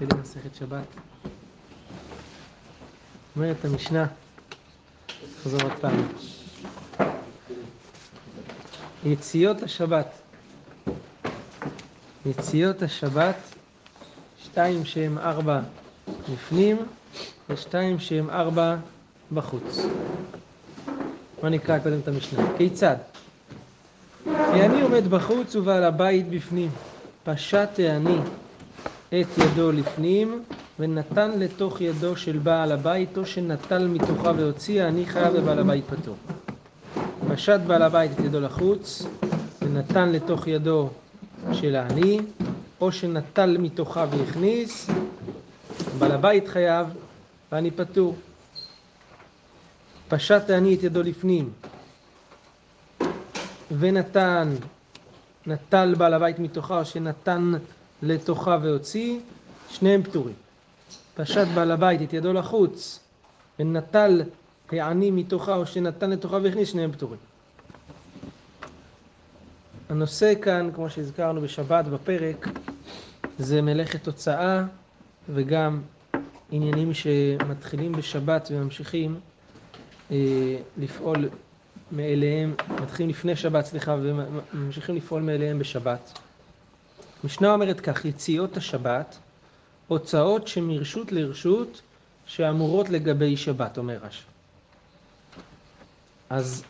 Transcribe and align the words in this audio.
מתחילים 0.00 0.22
מסכת 0.22 0.54
שבת. 0.54 0.86
אומרת 3.36 3.64
המשנה, 3.64 4.06
נחזור 5.38 5.60
עוד 5.62 5.72
פעם. 5.80 6.08
יציאות 9.04 9.62
השבת. 9.62 10.06
יציאות 12.26 12.82
השבת, 12.82 13.36
שתיים 14.44 14.84
שהם 14.84 15.18
ארבע 15.18 15.60
בפנים 16.32 16.76
ושתיים 17.50 17.98
שהם 18.00 18.30
ארבע 18.30 18.76
בחוץ. 19.32 19.82
בוא 21.40 21.48
נקרא 21.48 21.78
קודם 21.78 21.98
את 22.02 22.08
המשנה. 22.08 22.42
כיצד? 22.58 22.96
כי 24.24 24.62
אני 24.66 24.80
עומד 24.80 25.08
בחוץ 25.08 25.56
ובעל 25.56 25.84
הבית 25.84 26.28
בפנים. 26.28 26.70
פשט 27.24 27.78
העני 27.78 28.18
את 29.08 29.38
ידו 29.38 29.72
לפנים 29.72 30.42
ונתן 30.78 31.38
לתוך 31.38 31.80
ידו 31.80 32.16
של 32.16 32.38
בעל 32.38 32.72
הבית 32.72 33.18
או 33.18 33.26
שנטל 33.26 33.86
מתוכה 33.86 34.32
והוציא, 34.36 34.84
אני 34.84 35.06
חייב 35.06 35.34
לבעל 35.34 35.58
הבית 35.58 35.84
פטור. 35.84 36.16
פשט 37.28 37.60
בעל 37.66 37.82
הבית 37.82 38.12
את 38.12 38.20
ידו 38.20 38.40
לחוץ 38.40 39.06
ונתן 39.62 40.08
לתוך 40.08 40.46
ידו 40.46 40.90
של 41.52 41.76
העני 41.76 42.20
או 42.80 42.92
שנטל 42.92 43.56
מתוכה 43.58 44.06
והכניס, 44.10 44.90
בעל 45.98 46.12
הבית 46.12 46.48
חייב 46.48 46.86
ואני 47.52 47.70
פטור. 47.70 48.16
פשט 50.08 50.50
העני 50.50 50.74
את 50.74 50.82
ידו 50.82 51.02
לפנים 51.02 51.50
ונתן, 53.78 54.54
נטל 55.46 55.94
בעל 55.98 56.14
הבית 56.14 56.38
מתוכה 56.38 56.78
או 56.78 56.84
שנתן 56.84 57.52
לתוכה 58.02 58.58
והוציא, 58.62 59.18
שניהם 59.70 60.02
פטורים. 60.02 60.34
פשט 61.14 61.46
בעל 61.54 61.70
הבית 61.70 62.02
את 62.02 62.12
ידו 62.12 62.32
לחוץ 62.32 63.00
ונטל 63.58 64.22
העני 64.70 65.10
מתוכה 65.10 65.56
או 65.56 65.66
שנתן 65.66 66.10
לתוכה 66.10 66.38
והכניס, 66.42 66.68
שניהם 66.68 66.92
פטורים. 66.92 67.18
הנושא 69.88 70.32
כאן, 70.42 70.70
כמו 70.74 70.90
שהזכרנו 70.90 71.40
בשבת 71.40 71.84
בפרק, 71.84 72.48
זה 73.38 73.62
מלאכת 73.62 74.04
תוצאה 74.04 74.64
וגם 75.28 75.80
עניינים 76.50 76.94
שמתחילים 76.94 77.92
בשבת 77.92 78.48
וממשיכים 78.50 79.20
אה, 80.10 80.16
לפעול 80.78 81.28
מאליהם, 81.92 82.54
מתחילים 82.82 83.10
לפני 83.10 83.36
שבת, 83.36 83.64
סליחה, 83.66 83.96
וממשיכים 84.02 84.96
לפעול 84.96 85.22
מאליהם 85.22 85.58
בשבת. 85.58 86.18
משנה 87.26 87.52
אומרת 87.52 87.80
כך, 87.80 88.04
יציאות 88.04 88.56
השבת, 88.56 89.18
הוצאות 89.88 90.48
שמרשות 90.48 91.12
לרשות 91.12 91.80
שאמורות 92.26 92.88
לגבי 92.88 93.36
שבת, 93.36 93.78
אומר 93.78 93.98
רש"י. 94.02 94.22
אז 96.30 96.64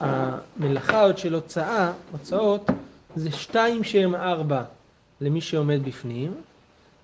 המלאכה 0.00 1.02
עוד 1.02 1.18
של 1.18 1.34
הוצאה, 1.34 1.92
הוצאות, 2.12 2.70
זה 3.16 3.30
שתיים 3.30 3.84
שהם 3.84 4.14
ארבע 4.14 4.62
למי 5.20 5.40
שעומד 5.40 5.84
בפנים, 5.84 6.34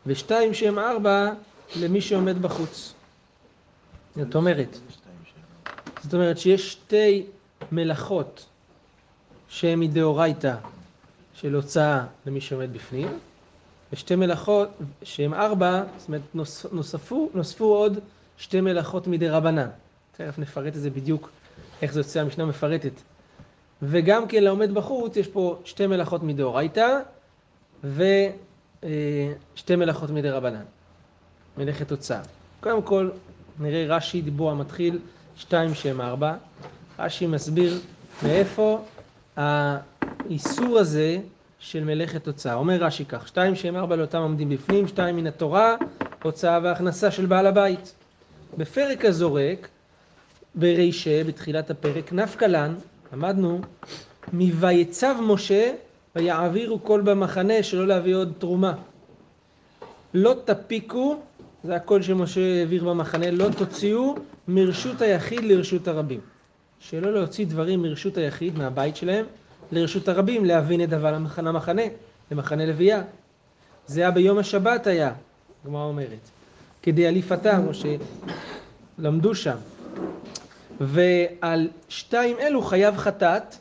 ושתיים 0.07 0.55
שהם 0.55 0.79
ארבע 0.79 1.33
למי 1.77 2.01
שעומד 2.01 2.43
בחוץ. 2.43 2.95
זאת 4.17 4.35
אומרת, 4.35 4.79
זאת 6.03 6.15
אומרת 6.15 6.39
שיש 6.39 6.73
שתי 6.73 7.27
מלאכות 7.73 8.47
שהן 9.49 9.81
מדאורייתא 9.81 10.55
של 11.35 11.55
הוצאה 11.55 12.05
למי 12.27 12.41
שעומד 12.41 12.73
בפנים, 12.73 13.19
ושתי 13.93 14.17
מלאכות 14.17 14.69
שהן 15.03 15.35
ארבע, 15.35 15.83
זאת 15.99 16.09
אומרת 16.09 16.23
נוספו, 16.73 17.31
נוספו 17.35 17.65
עוד 17.65 17.99
שתי 18.39 18.61
מלאכות 18.61 19.07
מדי 19.07 19.29
רבנן. 19.29 19.69
תכף 20.17 20.39
נפרט 20.39 20.67
את 20.77 20.81
זה 20.81 20.91
בדיוק, 20.91 21.31
איך 21.83 21.93
זה 21.93 22.01
יוצא 22.01 22.21
המשנה 22.21 22.45
מפרטת. 22.45 22.93
וגם 23.83 24.29
כן 24.29 24.45
לעומד 24.45 24.75
בחוץ 24.75 25.17
יש 25.17 25.29
פה 25.29 25.59
שתי 25.65 25.87
מלאכות 25.87 26.23
מדאורייתא 26.23 26.99
ושתי 27.85 29.77
מלאכות 29.77 30.11
מדי 30.11 30.31
רבנן. 30.31 30.63
מלאכת 31.59 31.89
תוצאה. 31.89 32.21
קודם 32.61 32.83
כל 32.83 33.11
נראה 33.61 33.97
רש"י 33.97 34.23
דיבור 34.23 34.51
המתחיל 34.51 34.99
שתיים 35.37 35.75
שם 35.75 36.01
ארבע. 36.01 36.35
רש"י 36.99 37.27
מסביר 37.27 37.81
מאיפה 38.23 38.85
האיסור 40.29 40.79
הזה 40.79 41.19
של 41.59 41.85
מלאכת 41.85 42.27
הוצאה. 42.27 42.55
אומר 42.55 42.77
רש"י 42.77 43.05
כך, 43.05 43.29
שתיים 43.29 43.55
שהם 43.55 43.77
ארבע 43.77 43.97
לאותם 43.97 44.19
עומדים 44.19 44.49
בפנים, 44.49 44.89
שתיים 44.89 45.17
מן 45.17 45.27
התורה, 45.27 45.77
הוצאה 46.23 46.59
והכנסה 46.63 47.11
של 47.11 47.27
בעל 47.27 47.47
הבית. 47.47 47.95
בפרק 48.59 49.05
הזורק, 49.05 49.69
ברישה, 50.55 51.25
בתחילת 51.25 51.71
הפרק, 51.71 52.13
נפקא 52.13 52.45
לן, 52.45 52.75
למדנו, 53.13 53.61
מ"ויצב 54.33 55.17
משה 55.23 55.73
ויעבירו 56.17 56.85
כל 56.85 57.01
במחנה 57.01 57.63
שלא 57.63 57.87
להביא 57.87 58.15
עוד 58.15 58.33
תרומה. 58.39 58.73
לא 60.15 60.35
תפיקו, 60.45 61.21
זה 61.65 61.77
הקול 61.77 62.03
שמשה 62.03 62.41
העביר 62.61 62.85
במחנה, 62.85 63.31
לא 63.31 63.49
תוציאו 63.59 64.15
מרשות 64.49 65.01
היחיד 65.01 65.45
לרשות 65.45 65.89
הרבים. 65.89 66.21
שלא 66.81 67.13
להוציא 67.15 67.47
דברים 67.47 67.83
מרשות 67.83 68.17
היחיד, 68.17 68.59
מהבית 68.59 68.97
שלהם, 68.97 69.25
לרשות 69.73 70.09
הרבים, 70.09 70.45
להבין 70.45 70.83
את 70.83 70.89
דבר 70.89 71.13
למחנה 71.13 71.53
מחנה, 71.53 71.83
למחנה 72.31 72.67
לוויה. 72.67 73.03
זה 73.87 74.01
היה 74.01 74.11
ביום 74.11 74.39
השבת 74.39 74.87
היה, 74.87 75.13
הגמרא 75.65 75.85
אומרת, 75.85 76.31
כדי 76.83 77.09
אליפתם, 77.09 77.63
או 77.67 77.73
שלמדו 78.99 79.35
שם. 79.35 79.57
ועל 80.81 81.69
שתיים 81.89 82.37
אלו 82.39 82.63
חייב 82.63 82.97
חטאת, 82.97 83.57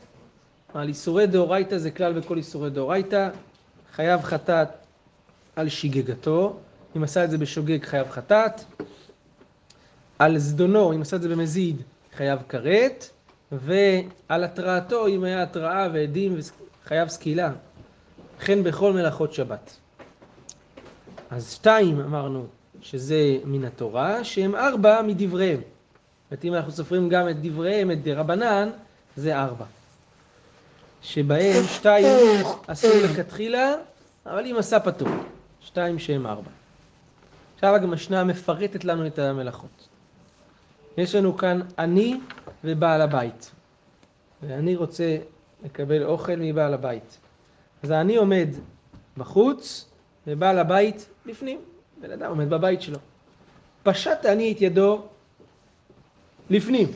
על 0.74 0.88
איסורי 0.88 1.26
דאורייתא 1.26 1.78
זה 1.78 1.90
כלל 1.90 2.12
בכל 2.12 2.36
איסורי 2.36 2.70
דאורייתא, 2.70 3.28
חייב 3.94 4.22
חטאת 4.22 4.68
על 5.56 5.68
שגגתו, 5.68 6.56
אם 6.96 7.02
עשה 7.02 7.24
את 7.24 7.30
זה 7.30 7.38
בשוגג 7.38 7.84
חייב 7.84 8.10
חטאת, 8.10 8.60
על 10.18 10.38
זדונו, 10.38 10.92
אם 10.92 11.02
עשה 11.02 11.16
את 11.16 11.22
זה 11.22 11.28
במזיד, 11.28 11.82
חייב 12.16 12.40
כרת, 12.48 13.10
ועל 13.52 14.44
התרעתו, 14.44 15.06
אם 15.06 15.24
היה 15.24 15.42
התרעה 15.42 15.88
ועדים, 15.92 16.36
חייב 16.84 17.08
סקילה. 17.08 17.52
וכן 18.38 18.62
בכל 18.62 18.92
מלאכות 18.92 19.32
שבת. 19.34 19.76
אז 21.30 21.52
שתיים 21.52 22.00
אמרנו 22.00 22.46
שזה 22.80 23.36
מן 23.44 23.64
התורה, 23.64 24.24
שהם 24.24 24.54
ארבע 24.56 25.02
מדבריהם. 25.02 25.60
זאת 26.30 26.44
אם 26.44 26.54
אנחנו 26.54 26.72
סופרים 26.72 27.08
גם 27.08 27.28
את 27.28 27.36
דבריהם, 27.42 27.90
את 27.90 28.02
דרבנן, 28.02 28.70
זה 29.16 29.38
ארבע. 29.38 29.64
שבהם 31.02 31.64
שתיים 31.64 32.44
אסור 32.66 32.90
לכתחילה, 33.04 33.74
אבל 34.26 34.46
אם 34.46 34.56
עשה 34.58 34.80
פטור. 34.80 35.08
שתיים 35.60 35.98
שהם 35.98 36.26
ארבע. 36.26 36.50
עכשיו 37.54 37.74
המשנה 37.74 38.24
מפרטת 38.24 38.84
לנו 38.84 39.06
את 39.06 39.18
המלאכות. 39.18 39.88
יש 40.96 41.14
לנו 41.14 41.36
כאן 41.36 41.60
אני 41.78 42.20
ובעל 42.64 43.00
הבית. 43.00 43.50
ואני 44.42 44.76
רוצה 44.76 45.16
לקבל 45.64 46.04
אוכל 46.04 46.36
מבעל 46.36 46.74
הבית. 46.74 47.18
אז 47.82 47.92
אני 47.92 48.16
עומד 48.16 48.48
בחוץ 49.16 49.90
ובעל 50.26 50.58
הבית 50.58 51.06
בפנים. 51.26 51.60
בן 52.00 52.10
אדם 52.10 52.30
עומד 52.30 52.50
בבית 52.50 52.82
שלו. 52.82 52.98
פשט 53.82 54.26
אני 54.26 54.52
את 54.52 54.60
ידו 54.60 55.02
לפנים. 56.50 56.88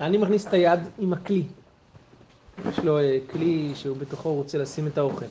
אני 0.00 0.18
מכניס 0.18 0.46
את 0.46 0.52
היד 0.52 0.80
עם 0.98 1.12
הכלי. 1.12 1.42
יש 2.68 2.78
לו 2.78 2.98
אה, 2.98 3.18
כלי 3.30 3.72
שהוא 3.74 3.96
בתוכו 3.96 4.34
רוצה 4.34 4.58
לשים 4.58 4.86
את 4.86 4.98
האוכל. 4.98 5.26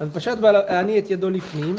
אז 0.00 0.08
פשט 0.14 0.38
בעל, 0.38 0.56
אני 0.56 0.98
את 0.98 1.10
ידו 1.10 1.30
לפנים 1.30 1.76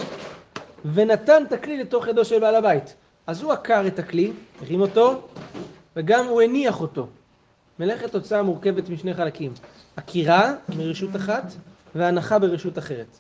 ונתן 0.94 1.44
את 1.48 1.54
הכלי 1.54 1.78
לתוך 1.78 2.08
ידו 2.08 2.26
של 2.26 2.40
בעל 2.40 2.56
הבית. 2.56 2.96
אז 3.28 3.42
הוא 3.42 3.52
עקר 3.52 3.88
את 3.88 4.00
הכלי, 4.00 4.32
הרים 4.62 4.82
אותו, 4.82 5.28
וגם 5.96 6.26
הוא 6.26 6.42
הניח 6.42 6.82
אותו. 6.82 7.08
מלאכת 7.80 8.12
תוצאה 8.12 8.44
מורכבת 8.44 8.90
משני 8.90 9.14
חלקים. 9.14 9.54
עקירה 9.96 10.54
מרשות 10.78 11.16
אחת 11.16 11.54
והנחה 11.96 12.40
ברשות 12.40 12.78
אחרת. 12.78 13.20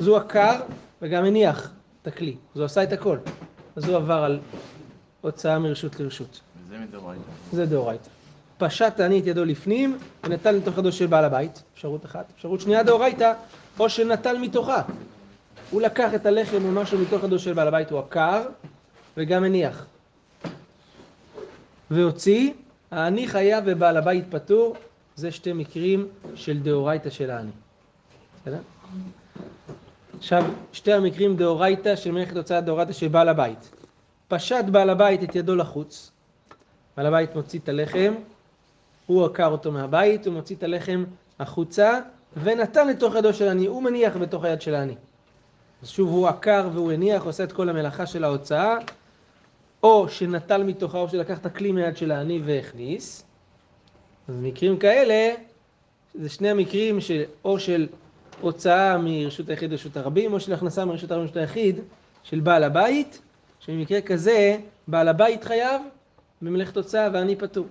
אז 0.00 0.06
הוא 0.06 0.16
עקר 0.16 0.60
וגם 1.02 1.24
הניח 1.24 1.70
את 2.02 2.06
הכלי. 2.06 2.36
אז 2.54 2.60
הוא 2.60 2.64
עשה 2.64 2.82
את 2.82 2.92
הכל. 2.92 3.18
אז 3.76 3.88
הוא 3.88 3.96
עבר 3.96 4.24
על 4.24 4.40
הוצאה 5.20 5.58
מרשות 5.58 6.00
לרשות. 6.00 6.40
זה 6.68 6.78
מדאורייתא. 6.78 7.22
זה 7.52 7.66
דאורייתא. 7.66 8.08
פשט 8.58 9.00
אני 9.00 9.20
את 9.20 9.26
ידו 9.26 9.44
לפנים 9.44 9.98
ונטל 10.24 10.50
לתוך 10.50 10.78
ידו 10.78 10.92
של 10.92 11.06
בעל 11.06 11.24
הבית, 11.24 11.62
אפשרות 11.74 12.04
אחת. 12.04 12.32
אפשרות 12.34 12.60
שנייה 12.60 12.82
דאורייתא, 12.82 13.32
או 13.78 13.88
שנטל 13.88 14.38
מתוכה. 14.38 14.82
הוא 15.70 15.82
לקח 15.82 16.14
את 16.14 16.26
הלחם 16.26 16.64
או 16.64 16.70
משהו 16.70 16.98
מתוך 16.98 17.24
ידו 17.24 17.38
של 17.38 17.52
בעל 17.52 17.68
הבית, 17.68 17.90
הוא 17.90 17.98
עקר 17.98 18.42
וגם 19.16 19.44
הניח. 19.44 19.86
והוציא, 21.90 22.52
העני 22.90 23.28
חייב 23.28 23.64
ובעל 23.66 23.96
הבית 23.96 24.24
פטור, 24.30 24.76
זה 25.16 25.32
שתי 25.32 25.52
מקרים 25.52 26.08
של 26.34 26.58
דאורייתא 26.58 27.10
של 27.10 27.30
העני. 27.30 27.50
עכשיו, 30.18 30.44
שתי 30.72 30.92
המקרים 30.92 31.36
דאורייתא 31.36 31.96
של 31.96 32.12
מלאכת 32.12 32.36
הוצאת 32.36 32.64
דאורייתא 32.64 32.92
של 32.92 33.08
בעל 33.08 33.28
הבית. 33.28 33.70
פשט 34.28 34.64
בעל 34.72 34.90
הבית 34.90 35.22
את 35.22 35.34
ידו 35.34 35.56
לחוץ, 35.56 36.10
בעל 36.96 37.06
הבית 37.06 37.34
מוציא 37.34 37.58
את 37.58 37.68
הלחם, 37.68 38.14
הוא 39.06 39.24
עקר 39.24 39.46
אותו 39.46 39.72
מהבית, 39.72 40.26
הוא 40.26 40.34
מוציא 40.34 40.56
את 40.56 40.62
הלחם 40.62 41.04
החוצה, 41.40 42.00
ונתן 42.42 42.88
לתוך 42.88 43.14
ידו 43.14 43.34
של 43.34 43.48
העני, 43.48 43.66
הוא 43.66 43.82
מניח 43.82 44.16
בתוך 44.16 44.44
היד 44.44 44.60
של 44.60 44.74
העני. 44.74 44.94
אז 45.82 45.88
שוב 45.88 46.10
הוא 46.10 46.28
עקר 46.28 46.68
והוא 46.72 46.92
הניח, 46.92 47.24
עושה 47.24 47.44
את 47.44 47.52
כל 47.52 47.68
המלאכה 47.68 48.06
של 48.06 48.24
ההוצאה, 48.24 48.76
או 49.82 50.08
שנטל 50.08 50.62
מתוכה, 50.62 50.98
או 50.98 51.08
שלקח 51.08 51.38
את 51.38 51.46
הכלי 51.46 51.72
מיד 51.72 51.96
של 51.96 52.10
העני 52.10 52.40
והכניס. 52.44 53.24
במקרים 54.28 54.78
כאלה, 54.78 55.34
זה 56.14 56.28
שני 56.28 56.50
המקרים 56.50 57.00
של, 57.00 57.22
או 57.44 57.60
של 57.60 57.86
הוצאה 58.40 58.98
מרשות 58.98 59.48
היחיד 59.48 59.70
לרשות 59.70 59.96
הרבים, 59.96 60.32
או 60.32 60.40
של 60.40 60.52
הכנסה 60.52 60.84
מרשות 60.84 61.10
הרבים 61.10 61.24
לרשות 61.24 61.36
היחיד 61.36 61.80
של 62.22 62.40
בעל 62.40 62.64
הבית, 62.64 63.20
שבמקרה 63.60 64.00
כזה, 64.00 64.56
בעל 64.88 65.08
הבית 65.08 65.44
חייב 65.44 65.82
במלאכת 66.42 66.76
הוצאה 66.76 67.08
ואני 67.12 67.36
פטור. 67.36 67.66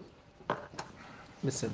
בסדר. 1.44 1.70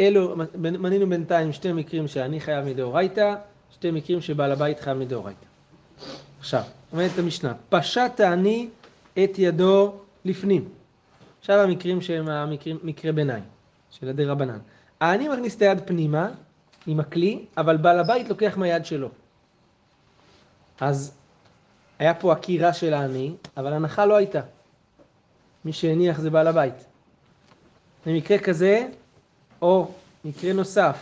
אלו, 0.00 0.36
מנינו 0.58 1.06
בינתיים 1.08 1.52
שתי 1.52 1.72
מקרים 1.72 2.08
שאני 2.08 2.40
חייב 2.40 2.64
מדאורייתא, 2.64 3.34
שתי 3.74 3.90
מקרים 3.90 4.20
שבעל 4.20 4.52
הבית 4.52 4.80
חייב 4.80 4.98
מדאורייתא. 4.98 5.46
עכשיו, 6.40 6.62
אומרת 6.92 7.18
המשנה, 7.18 7.52
פשט 7.68 8.20
העני 8.20 8.68
את 9.24 9.38
ידו 9.38 9.94
לפנים. 10.24 10.68
עכשיו 11.40 11.60
המקרים 11.60 12.00
שהם 12.00 12.28
המקרים, 12.28 12.78
מקרה 12.82 13.12
ביניים, 13.12 13.44
של 13.90 14.08
הדי 14.08 14.24
רבנן. 14.24 14.58
העני 15.00 15.28
מכניס 15.28 15.56
את 15.56 15.62
היד 15.62 15.78
פנימה 15.84 16.30
עם 16.86 17.00
הכלי, 17.00 17.44
אבל 17.56 17.76
בעל 17.76 17.98
הבית 17.98 18.28
לוקח 18.28 18.56
מהיד 18.56 18.86
שלו. 18.86 19.08
אז 20.80 21.16
היה 21.98 22.14
פה 22.14 22.32
עקירה 22.32 22.72
של 22.72 22.94
העני, 22.94 23.34
אבל 23.56 23.72
הנחה 23.72 24.06
לא 24.06 24.16
הייתה. 24.16 24.40
מי 25.64 25.72
שהניח 25.72 26.20
זה 26.20 26.30
בעל 26.30 26.46
הבית. 26.46 26.84
במקרה 28.06 28.38
כזה, 28.38 28.88
או 29.62 29.90
מקרה 30.24 30.52
נוסף, 30.52 30.98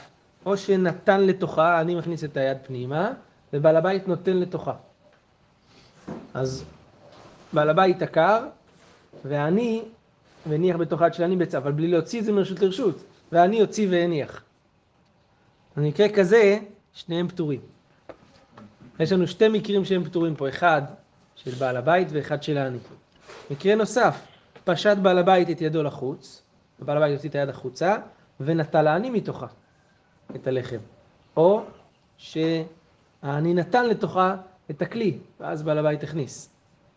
או 0.47 0.57
שנתן 0.57 1.21
לתוכה, 1.21 1.81
אני 1.81 1.95
מכניס 1.95 2.25
את 2.25 2.37
היד 2.37 2.59
פנימה, 2.67 3.13
ובעל 3.53 3.77
הבית 3.77 4.09
נותן 4.09 4.37
לתוכה. 4.37 4.73
אז 6.35 6.65
בעל 7.53 7.71
הבית 7.71 8.03
עקר, 8.03 8.47
ואני 9.25 9.83
והניח 10.47 10.77
בתוך 10.77 11.03
היד 11.03 11.15
של 11.15 11.23
אני 11.23 11.37
בצו, 11.37 11.59
אבל 11.59 11.73
בלי 11.73 11.89
להוציא 11.89 12.21
את 12.21 12.25
זה 12.25 12.33
מרשות 12.33 12.61
לרשות, 12.61 13.05
ואני 13.33 13.61
הוציא 13.61 13.89
והניח. 13.91 14.43
במקרה 15.77 16.09
כזה, 16.09 16.59
שניהם 16.93 17.29
פטורים. 17.29 17.61
יש 19.01 19.13
לנו 19.13 19.27
שתי 19.27 19.49
מקרים 19.49 19.85
שהם 19.85 20.05
פטורים 20.05 20.35
פה, 20.35 20.49
אחד 20.49 20.83
של 21.37 21.51
בעל 21.51 21.77
הבית 21.77 22.09
ואחד 22.11 22.43
של 22.43 22.59
העני. 22.59 22.79
מקרה 23.51 23.75
נוסף, 23.75 24.27
פשט 24.65 24.97
בעל 25.03 25.19
הבית 25.19 25.51
את 25.51 25.61
ידו 25.61 25.83
לחוץ, 25.83 26.43
בעל 26.79 26.97
הבית 26.97 27.17
הוציא 27.17 27.29
את 27.31 27.35
היד 27.35 27.49
החוצה, 27.49 27.97
ונטל 28.41 28.87
העני 28.87 29.11
מתוכה 29.11 29.47
את 30.35 30.47
הלחם. 30.47 30.79
או 31.37 31.63
שהעני 32.17 33.55
נתן 33.55 33.89
לתוכה 33.89 34.37
את 34.71 34.83
הכלי, 34.83 35.19
ואז 35.41 35.63
בעל 35.63 35.79
הבית 35.79 36.03
הכניס. 36.03 36.52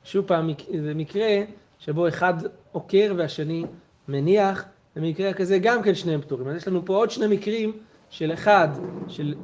שוב 0.05 0.25
פעם, 0.25 0.49
זה 0.81 0.93
מקרה 0.93 1.43
שבו 1.79 2.07
אחד 2.07 2.33
עוקר 2.71 3.13
והשני 3.17 3.65
מניח, 4.07 4.65
במקרה 4.95 5.33
כזה 5.33 5.59
גם 5.59 5.83
כן 5.83 5.95
שניהם 5.95 6.21
פטורים. 6.21 6.47
אז 6.47 6.55
יש 6.55 6.67
לנו 6.67 6.85
פה 6.85 6.95
עוד 6.95 7.11
שני 7.11 7.35
מקרים 7.35 7.71
של 8.09 8.33
אחד 8.33 8.67
של, 9.07 9.35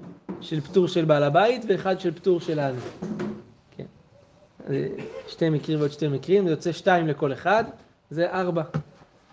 של 0.42 0.62
פטור 0.62 0.88
של 0.88 1.06
בעל 1.06 1.24
הבית 1.24 1.66
ואחד 1.68 2.00
של 2.00 2.12
פטור 2.12 2.40
של 2.40 2.60
העני. 2.60 2.78
כן. 3.78 3.86
שתי 5.28 5.50
מקרים 5.50 5.80
ועוד 5.80 5.92
שתי 5.92 6.08
מקרים, 6.08 6.46
זה 6.46 6.52
יוצא 6.52 6.72
שתיים 6.72 7.08
לכל 7.08 7.34
אחד, 7.34 7.64
זה 8.10 8.32
ארבע. 8.32 8.64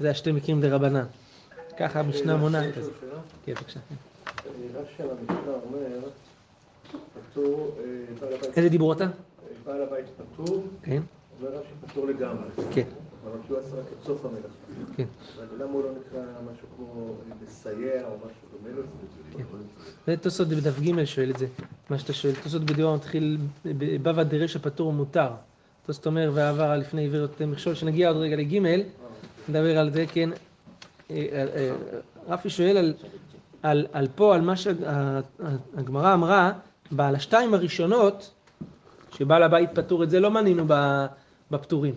זה 0.00 0.10
השתי 0.10 0.32
מקרים 0.32 0.60
דה 0.60 0.74
רבנן. 0.74 1.04
ככה 1.78 2.00
המשנה 2.00 2.36
מונה 2.36 2.69
את 2.69 2.74
זה. 2.74 2.90
כן, 3.44 3.52
בבקשה. 3.54 3.81
רש"י 4.74 5.02
על 5.02 5.08
המשנה 5.10 5.52
אומר, 5.66 6.08
פטור, 7.31 7.76
אה, 8.22 8.28
איזה 8.56 8.69
דיבור 8.69 8.92
אתה? 8.92 9.06
בעל 9.64 9.82
הבית 9.82 10.06
פטור, 10.34 10.64
כן. 10.82 11.02
אומר 11.40 11.50
רש"י 11.50 11.87
פטור 11.87 12.06
לגמרי. 12.06 12.49
כן. 12.70 12.87
אבל 13.25 13.38
שהוא 13.46 13.58
עשה 13.58 13.76
רק 13.76 13.85
את 13.93 14.06
סוף 14.06 14.25
המלאכה. 14.25 14.49
כן. 14.96 15.05
למה 15.58 15.73
הוא 15.73 15.82
לא 15.82 15.90
נקרא 15.90 16.20
משהו 16.52 16.67
כמו 16.76 17.14
מסייע 17.43 18.06
או 18.06 18.17
משהו 18.17 18.49
דומה 18.52 18.79
לזה? 18.79 18.88
כן. 19.37 19.43
זה 20.06 20.17
תוספות 20.17 20.49
בדף 20.49 20.81
ג' 20.81 21.05
שואל 21.05 21.31
את 21.31 21.38
זה, 21.38 21.46
מה 21.90 21.99
שאתה 21.99 22.12
שואל. 22.12 22.35
תוספות 22.43 22.64
בדיבור 22.64 22.96
מתחיל 22.96 23.38
בבבא 23.64 24.23
דרש 24.23 24.56
הפטור 24.56 24.93
מותר. 24.93 25.31
תוספות 25.87 26.06
אומר 26.06 26.31
ועבר 26.35 26.76
לפני 26.76 27.00
עיוורת 27.00 27.43
מכשול, 27.43 27.75
שנגיע 27.75 28.08
עוד 28.08 28.17
רגע 28.17 28.37
לג', 28.37 28.82
נדבר 29.49 29.79
על 29.79 29.93
זה, 29.93 30.05
כן. 30.12 30.31
אה, 31.11 31.17
אה, 31.56 31.73
רפי 32.29 32.50
שואל 32.50 32.76
על, 32.76 32.94
על, 33.62 33.87
על 33.93 34.08
פה, 34.14 34.34
על 34.34 34.41
מה 34.41 34.55
שהגמרא 34.56 36.14
אמרה, 36.14 36.52
בעל 36.91 37.14
השתיים 37.14 37.55
הראשונות, 37.55 38.31
שבעל 39.11 39.43
הבית 39.43 39.70
פטור, 39.75 40.05
את 40.05 40.11
זה 40.11 40.20
לא 40.20 40.31
מנינו 40.31 40.64
בפטורים. 41.50 41.94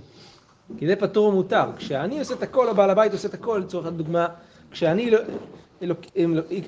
כי 0.77 0.88
זה 0.88 0.95
פטור 0.95 1.27
ומותר. 1.27 1.65
כשאני 1.77 2.19
עושה 2.19 2.33
את 2.33 2.44
הכל, 2.44 2.69
הבעל 2.69 2.89
הבית 2.89 3.12
עושה 3.12 3.27
את 3.27 3.33
הכל, 3.33 3.62
לצורך 3.65 3.86
הדוגמה, 3.86 4.27
כשאני, 4.71 5.12
לא, 5.12 5.19
אלוק, 5.81 6.00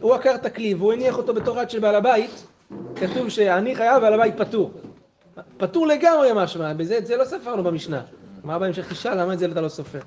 הוא 0.02 0.14
עקר 0.14 0.36
את 0.36 0.46
הכלי 0.46 0.74
והוא 0.74 0.94
הניח 0.94 1.18
אותו 1.18 1.34
בתור 1.34 1.62
יד 1.62 1.70
של 1.70 1.80
בעל 1.80 1.96
הבית, 1.96 2.48
כתוב 2.96 3.30
שאני 3.30 3.76
חייב 3.76 4.02
בעל 4.02 4.14
הבית 4.14 4.38
פטור. 4.38 4.72
פטור 5.58 5.88
לגמרי 5.88 6.30
משמע, 6.36 6.74
בזה, 6.74 6.98
את 6.98 7.06
זה 7.06 7.18
לא 7.18 7.26
ספרנו 7.26 7.64
במשנה. 7.64 8.02
מה 8.44 8.60
בהמשך 8.60 8.92
תשאל, 8.92 9.22
למה 9.22 9.34
את 9.34 9.40
זה 9.40 9.46
אתה 9.46 9.62
לא 9.62 9.70
סופר? 9.70 10.00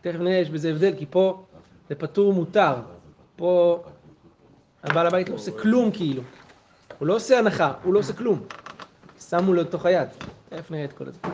תכף 0.00 0.18
נראה, 0.18 0.34
יש 0.34 0.50
בזה 0.50 0.70
הבדל, 0.70 0.92
כי 0.98 1.06
פה 1.10 1.42
זה 1.88 1.94
פטור 1.94 2.28
ומותר. 2.28 2.74
פה 3.36 3.82
הבעל 4.82 5.06
הבית 5.06 5.28
לא 5.28 5.34
עושה 5.34 5.50
כלום 5.50 5.90
כאילו. 5.90 6.22
הוא 6.98 7.08
לא 7.08 7.16
עושה 7.16 7.38
הנחה, 7.38 7.72
הוא 7.82 7.94
לא 7.94 7.98
עושה 7.98 8.12
כלום. 8.12 8.40
שמו 9.28 9.52
לו 9.54 9.62
לתוך 9.62 9.86
היד. 9.86 10.08
תכף 10.48 10.70
נראה 10.70 10.84
את 10.84 10.92
כל 10.92 11.04
זה. 11.04 11.28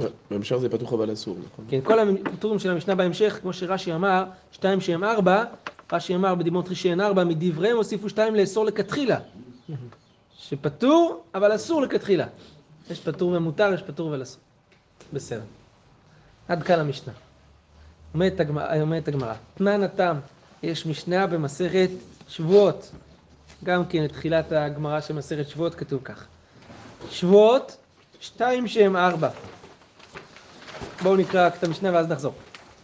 טוב. 0.00 0.12
בהמשך 0.30 0.56
זה 0.56 0.68
פתוח 0.68 0.92
אבל 0.92 1.12
אסור, 1.12 1.36
נכון? 1.52 1.64
כן, 1.68 1.80
כל 1.82 1.98
הפטורים 1.98 2.58
של 2.58 2.70
המשנה 2.70 2.94
בהמשך, 2.94 3.38
כמו 3.42 3.52
שרש"י 3.52 3.94
אמר, 3.94 4.24
שתיים 4.52 4.80
שהם 4.80 5.04
ארבע, 5.04 5.44
רש"י 5.92 6.14
אמר 6.14 6.34
בדימות 6.34 6.68
רישיין 6.68 7.00
ארבע, 7.00 7.24
מדבריהם 7.24 7.76
הוסיפו 7.76 8.08
שתיים 8.08 8.34
לאסור 8.34 8.64
לכתחילה. 8.64 9.18
שפטור, 10.38 11.22
אבל 11.34 11.54
אסור 11.54 11.82
לכתחילה. 11.82 12.26
יש 12.90 13.00
פטור 13.00 13.32
ומותר, 13.32 13.70
יש 13.74 13.82
פטור 13.82 14.06
ולאסור. 14.10 14.40
בסדר. 15.12 15.40
עד 16.48 16.62
כאן 16.62 16.80
המשנה. 16.80 17.12
אומרת 18.14 18.40
הגמרא, 19.08 19.34
תנן 19.54 19.82
התם, 19.82 20.16
יש 20.62 20.86
משנה 20.86 21.26
במסכת 21.26 21.90
שבועות. 22.28 22.90
גם 23.64 23.86
כן, 23.86 24.06
תחילת 24.06 24.52
הגמרא 24.52 25.00
של 25.00 25.14
מסכת 25.14 25.48
שבועות 25.48 25.74
כתוב 25.74 26.00
כך. 26.04 26.24
שבועות, 27.10 27.76
שתיים 28.20 28.68
שהם 28.68 28.96
ארבע. 28.96 29.28
בואו 31.04 31.16
נקרא 31.16 31.46
את 31.46 31.64
המשנה 31.64 31.90
ואז 31.92 32.08
נחזור. 32.08 32.32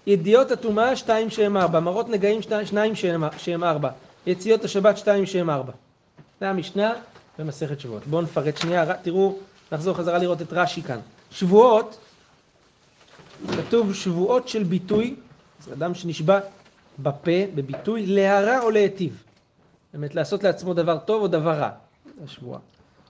ידיעות 0.06 0.50
הטומאה, 0.50 0.96
שתיים 0.96 1.30
שהם 1.30 1.56
ארבע. 1.56 1.80
מראות 1.80 2.08
נגעים, 2.08 2.42
שתי, 2.42 2.66
שניים 2.66 2.94
שהם, 2.94 3.24
שהם 3.38 3.64
ארבע. 3.64 3.90
יציאות 4.26 4.64
השבת, 4.64 4.98
שתיים 4.98 5.26
שהם 5.26 5.50
ארבע. 5.50 5.72
זה 6.40 6.48
המשנה 6.48 6.92
במסכת 7.38 7.80
שבועות. 7.80 8.06
בואו 8.06 8.22
נפרט 8.22 8.56
שנייה, 8.56 8.94
תראו, 9.02 9.38
נחזור 9.72 9.96
חזרה 9.96 10.18
לראות 10.18 10.42
את 10.42 10.52
רש"י 10.52 10.82
כאן. 10.82 10.98
שבועות, 11.30 11.98
כתוב 13.56 13.94
שבועות 13.94 14.48
של 14.48 14.62
ביטוי, 14.62 15.14
זה 15.64 15.72
אדם 15.72 15.94
שנשבע 15.94 16.40
בפה, 16.98 17.40
בביטוי, 17.54 18.06
להרע 18.06 18.60
או 18.60 18.70
להיטיב. 18.70 19.22
באמת 19.92 20.14
לעשות 20.14 20.44
לעצמו 20.44 20.74
דבר 20.74 20.98
טוב 20.98 21.22
או 21.22 21.28
דבר 21.28 21.52
רע. 21.52 21.70
זה 22.18 22.24
השבועה. 22.24 22.60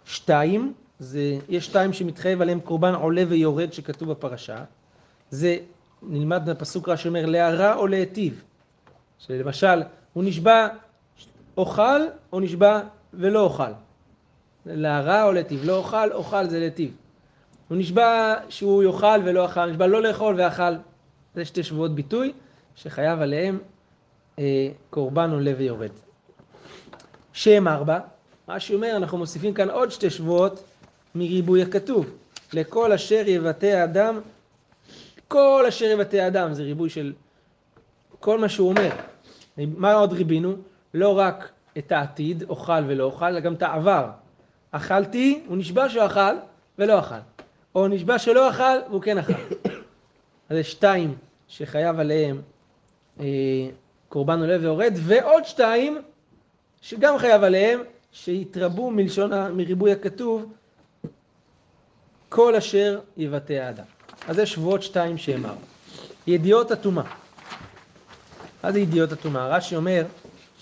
שתיים, 0.04 0.72
זה, 0.98 1.38
יש 1.48 1.64
שתיים 1.66 1.92
שמתחייב 1.92 2.42
עליהם 2.42 2.60
קורבן 2.60 2.94
עולה 2.94 3.24
ויורד 3.28 3.72
שכתוב 3.72 4.10
בפרשה. 4.10 4.64
זה 5.30 5.56
נלמד 6.02 6.48
מהפסוק 6.48 6.88
רש"י 6.88 7.08
אומר 7.08 7.26
להרע 7.26 7.74
או 7.74 7.86
להיטיב. 7.86 8.42
שלמשל, 9.18 9.82
הוא 10.12 10.24
נשבע 10.24 10.68
אוכל 11.56 12.00
או 12.32 12.40
נשבע 12.40 12.80
ולא 13.14 13.40
אוכל. 13.40 13.72
להרע 14.66 15.24
או 15.24 15.32
להיטיב. 15.32 15.64
לא 15.64 15.76
אוכל, 15.76 16.12
אוכל 16.12 16.48
זה 16.48 16.58
להיטיב. 16.58 16.96
הוא 17.68 17.78
נשבע 17.78 18.34
שהוא 18.48 18.82
יאכל 18.82 19.20
ולא 19.24 19.46
אכל, 19.46 19.70
נשבע 19.70 19.86
לא 19.86 20.02
לאכול 20.02 20.40
ואכל. 20.40 20.74
זה 21.34 21.44
שתי 21.44 21.62
שבועות 21.62 21.94
ביטוי 21.94 22.32
שחייב 22.76 23.20
עליהם 23.20 23.58
אה, 24.38 24.68
קורבן 24.90 25.30
עולה 25.30 25.52
ויורד. 25.58 25.90
שם 27.32 27.68
ארבע, 27.68 27.98
רש"י 28.48 28.74
אומר, 28.74 28.96
אנחנו 28.96 29.18
מוסיפים 29.18 29.54
כאן 29.54 29.70
עוד 29.70 29.90
שתי 29.90 30.10
שבועות 30.10 30.64
מריבוי 31.14 31.62
הכתוב. 31.62 32.06
לכל 32.52 32.92
אשר 32.92 33.22
יבטא 33.26 33.66
האדם, 33.66 34.20
כל 35.30 35.64
אשר 35.68 35.84
יבטא 35.84 36.16
האדם, 36.16 36.54
זה 36.54 36.62
ריבוי 36.62 36.90
של 36.90 37.12
כל 38.20 38.38
מה 38.38 38.48
שהוא 38.48 38.68
אומר. 38.68 38.90
מה 39.56 39.92
עוד 39.92 40.12
ריבינו? 40.12 40.54
לא 40.94 41.18
רק 41.18 41.48
את 41.78 41.92
העתיד, 41.92 42.42
אוכל 42.42 42.82
ולא 42.86 43.04
אוכל, 43.04 43.24
אלא 43.24 43.40
גם 43.40 43.54
את 43.54 43.62
העבר. 43.62 44.10
אכלתי, 44.70 45.44
הוא 45.46 45.56
נשבע 45.56 45.88
שהוא 45.88 46.06
אכל 46.06 46.34
ולא 46.78 46.98
אכל. 46.98 47.14
או 47.74 47.88
נשבע 47.88 48.18
שלא 48.18 48.50
אכל 48.50 48.78
והוא 48.90 49.02
כן 49.02 49.18
אכל. 49.18 49.32
אז 50.48 50.56
יש 50.56 50.72
שתיים 50.72 51.14
שחייב 51.48 52.00
עליהם 52.00 52.42
אה, 53.20 53.26
קורבן 54.08 54.40
עולה 54.40 54.56
ויורד, 54.60 54.92
ועוד 54.96 55.44
שתיים 55.44 55.98
שגם 56.80 57.18
חייב 57.18 57.44
עליהם, 57.44 57.80
שיתרבו 58.12 58.90
מלשון, 58.90 59.30
מריבוי 59.56 59.92
הכתוב, 59.92 60.52
כל 62.28 62.56
אשר 62.56 63.00
יבטא 63.16 63.52
האדם. 63.52 63.99
אז 64.28 64.36
זה 64.36 64.46
שבועות 64.46 64.82
שתיים 64.82 65.18
שאמר. 65.18 65.54
ידיעות 66.26 66.70
הטומאה. 66.70 67.04
מה 68.64 68.72
זה 68.72 68.80
ידיעות 68.80 69.12
הטומאה? 69.12 69.48
רש"י 69.48 69.76
אומר 69.76 70.04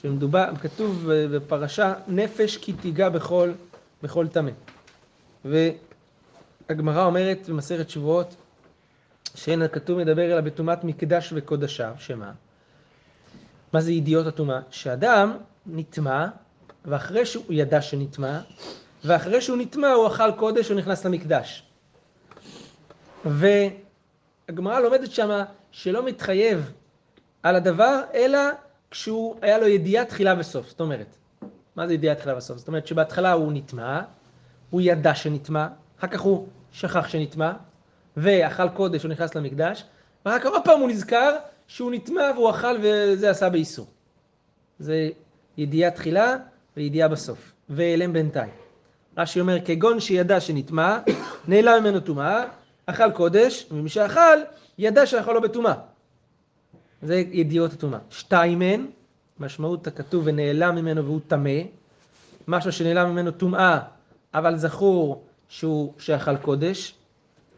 שמדובר, 0.02 0.46
כתוב 0.62 1.04
בפרשה, 1.12 1.94
נפש 2.08 2.56
כי 2.56 2.72
תיגע 2.72 3.08
בכל, 3.08 3.52
בכל 4.02 4.28
טמא. 4.28 4.50
והגמרא 5.44 7.04
אומרת 7.04 7.48
במסכת 7.48 7.90
שבועות, 7.90 8.34
שאין 9.34 9.62
הכתוב 9.62 9.98
מדבר 9.98 10.32
אלא 10.32 10.40
בטומאת 10.40 10.84
מקדש 10.84 11.32
וקודשיו, 11.36 11.94
שמה? 11.98 12.32
מה 13.72 13.80
זה 13.80 13.92
ידיעות 13.92 14.26
הטומאה? 14.26 14.60
שאדם 14.70 15.36
נטמע, 15.66 16.26
ואחרי 16.84 17.26
שהוא 17.26 17.44
ידע 17.50 17.82
שנטמע, 17.82 18.40
ואחרי 19.04 19.40
שהוא 19.40 19.56
נטמע 19.56 19.88
הוא 19.88 20.06
אכל 20.06 20.32
קודש, 20.32 20.68
הוא 20.68 20.78
נכנס 20.78 21.04
למקדש. 21.04 21.67
והגמרא 23.24 24.80
לומדת 24.80 25.10
שמה 25.10 25.44
שלא 25.70 26.06
מתחייב 26.06 26.72
על 27.42 27.56
הדבר, 27.56 28.00
אלא 28.14 28.38
כשהוא, 28.90 29.36
היה 29.42 29.58
לו 29.58 29.66
ידיעה 29.66 30.04
תחילה 30.04 30.34
וסוף. 30.38 30.68
זאת 30.68 30.80
אומרת, 30.80 31.16
מה 31.76 31.86
זה 31.86 31.94
ידיעה 31.94 32.14
תחילה 32.14 32.36
וסוף? 32.36 32.58
זאת 32.58 32.68
אומרת 32.68 32.86
שבהתחלה 32.86 33.32
הוא 33.32 33.52
נטמע, 33.52 34.00
הוא 34.70 34.80
ידע 34.84 35.14
שנטמע, 35.14 35.68
אחר 35.98 36.06
כך 36.06 36.20
הוא 36.20 36.46
שכח 36.72 37.08
שנטמע, 37.08 37.52
ואכל 38.16 38.68
קודש, 38.68 39.02
הוא 39.02 39.10
נכנס 39.10 39.34
למקדש, 39.34 39.84
ואחר 40.26 40.38
כך 40.38 40.46
עוד 40.46 40.64
פעם 40.64 40.80
הוא 40.80 40.88
נזכר 40.88 41.36
שהוא 41.66 41.90
נטמע 41.92 42.30
והוא 42.34 42.50
אכל 42.50 42.76
וזה 42.82 43.30
עשה 43.30 43.48
באיסור. 43.48 43.86
זה 44.78 45.08
ידיעה 45.56 45.90
תחילה 45.90 46.36
וידיעה 46.76 47.08
בסוף, 47.08 47.52
והיעלם 47.68 48.12
בינתיים. 48.12 48.50
רש"י 49.18 49.40
אומר, 49.40 49.56
כגון 49.64 50.00
שידע 50.00 50.40
שנטמע, 50.40 50.98
נעלם 51.48 51.82
ממנו 51.82 52.00
טומאה, 52.00 52.44
אכל 52.90 53.12
קודש, 53.12 53.66
ומי 53.70 53.88
שאכל, 53.88 54.38
ידע 54.78 55.06
שאכלו 55.06 55.34
לו 55.34 55.40
בטומאה. 55.40 55.74
זה 57.02 57.16
ידיעות 57.32 57.72
הטומאה. 57.72 57.98
שתיים 58.10 58.58
מהן, 58.58 58.86
משמעות 59.40 59.86
הכתוב 59.86 60.22
ונעלם 60.26 60.74
ממנו 60.76 61.04
והוא 61.04 61.20
טמא, 61.28 61.60
משהו 62.48 62.72
שנעלם 62.72 63.10
ממנו 63.10 63.30
טומאה, 63.30 63.78
אבל 64.34 64.56
זכור 64.56 65.24
שהוא 65.48 65.92
שאכל 65.98 66.36
קודש, 66.36 66.94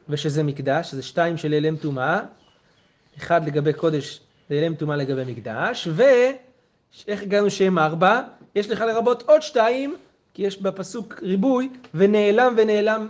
ושזה 0.08 0.42
מקדש, 0.42 0.94
זה 0.94 1.02
שתיים 1.02 1.36
של 1.36 1.52
העלם 1.52 1.76
טומאה, 1.76 2.20
אחד 3.18 3.46
לגבי 3.46 3.72
קודש 3.72 4.20
והעלם 4.50 4.74
טומאה 4.74 4.96
לגבי 4.96 5.32
מקדש, 5.32 5.88
ואיך 5.92 7.22
הגענו 7.22 7.50
שהם 7.50 7.78
ארבע? 7.78 8.22
יש 8.54 8.70
לך 8.70 8.80
לרבות 8.80 9.22
עוד 9.22 9.42
שתיים, 9.42 9.96
כי 10.34 10.42
יש 10.42 10.62
בפסוק 10.62 11.22
ריבוי, 11.22 11.68
ונעלם 11.94 12.54
ונעלם 12.56 13.08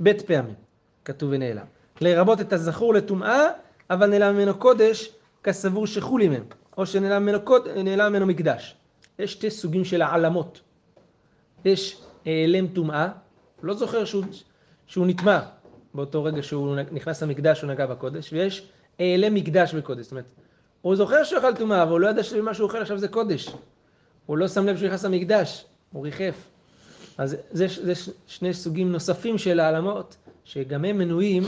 בית 0.00 0.22
פעמים, 0.22 0.65
כתוב 1.06 1.30
ונעלם. 1.32 1.64
לרבות 2.00 2.40
את 2.40 2.52
הזכור 2.52 2.94
לטומאה, 2.94 3.46
אבל 3.90 4.06
נעלם 4.06 4.34
ממנו 4.34 4.58
קודש, 4.58 5.12
כסבור 5.44 5.86
שחולי 5.86 6.28
מהם, 6.28 6.44
או 6.76 6.86
שנעלם 6.86 7.22
ממנו, 7.22 7.40
קוד, 7.40 7.68
נעלם 7.68 8.12
ממנו 8.12 8.26
מקדש. 8.26 8.76
יש 9.18 9.32
שתי 9.32 9.50
סוגים 9.50 9.84
של 9.84 10.02
העלמות. 10.02 10.60
יש 11.64 12.02
העלם 12.26 12.66
טומאה, 12.66 13.08
לא 13.62 13.74
זוכר 13.74 14.04
שהוא, 14.04 14.24
שהוא 14.86 15.06
נטמע 15.06 15.40
באותו 15.94 16.24
רגע 16.24 16.42
שהוא 16.42 16.76
נכנס 16.92 17.22
למקדש, 17.22 17.62
הוא 17.62 17.70
נגע 17.70 17.86
בקודש, 17.86 18.32
ויש 18.32 18.68
העלם 18.98 19.34
מקדש 19.34 19.74
בקודש. 19.74 20.02
זאת 20.02 20.10
אומרת, 20.10 20.24
הוא 20.82 20.96
זוכר 20.96 21.24
שהוא 21.24 21.38
אכל 21.38 21.54
טומאה, 21.54 21.82
אבל 21.82 21.90
הוא 21.90 22.00
לא 22.00 22.08
ידע 22.08 22.22
שמה 22.22 22.54
שהוא 22.54 22.66
אוכל 22.66 22.78
עכשיו 22.78 22.98
זה 22.98 23.08
קודש. 23.08 23.50
הוא 24.26 24.36
לא 24.36 24.48
שם 24.48 24.66
לב 24.66 24.76
שהוא 24.76 24.86
נכנס 24.86 25.04
למקדש, 25.04 25.64
הוא 25.92 26.04
ריחף. 26.04 26.55
אז 27.18 27.36
זה, 27.50 27.66
זה 27.68 28.12
שני 28.26 28.54
סוגים 28.54 28.92
נוספים 28.92 29.38
של 29.38 29.60
העלמות, 29.60 30.16
שגם 30.44 30.84
הם 30.84 30.98
מנויים, 30.98 31.42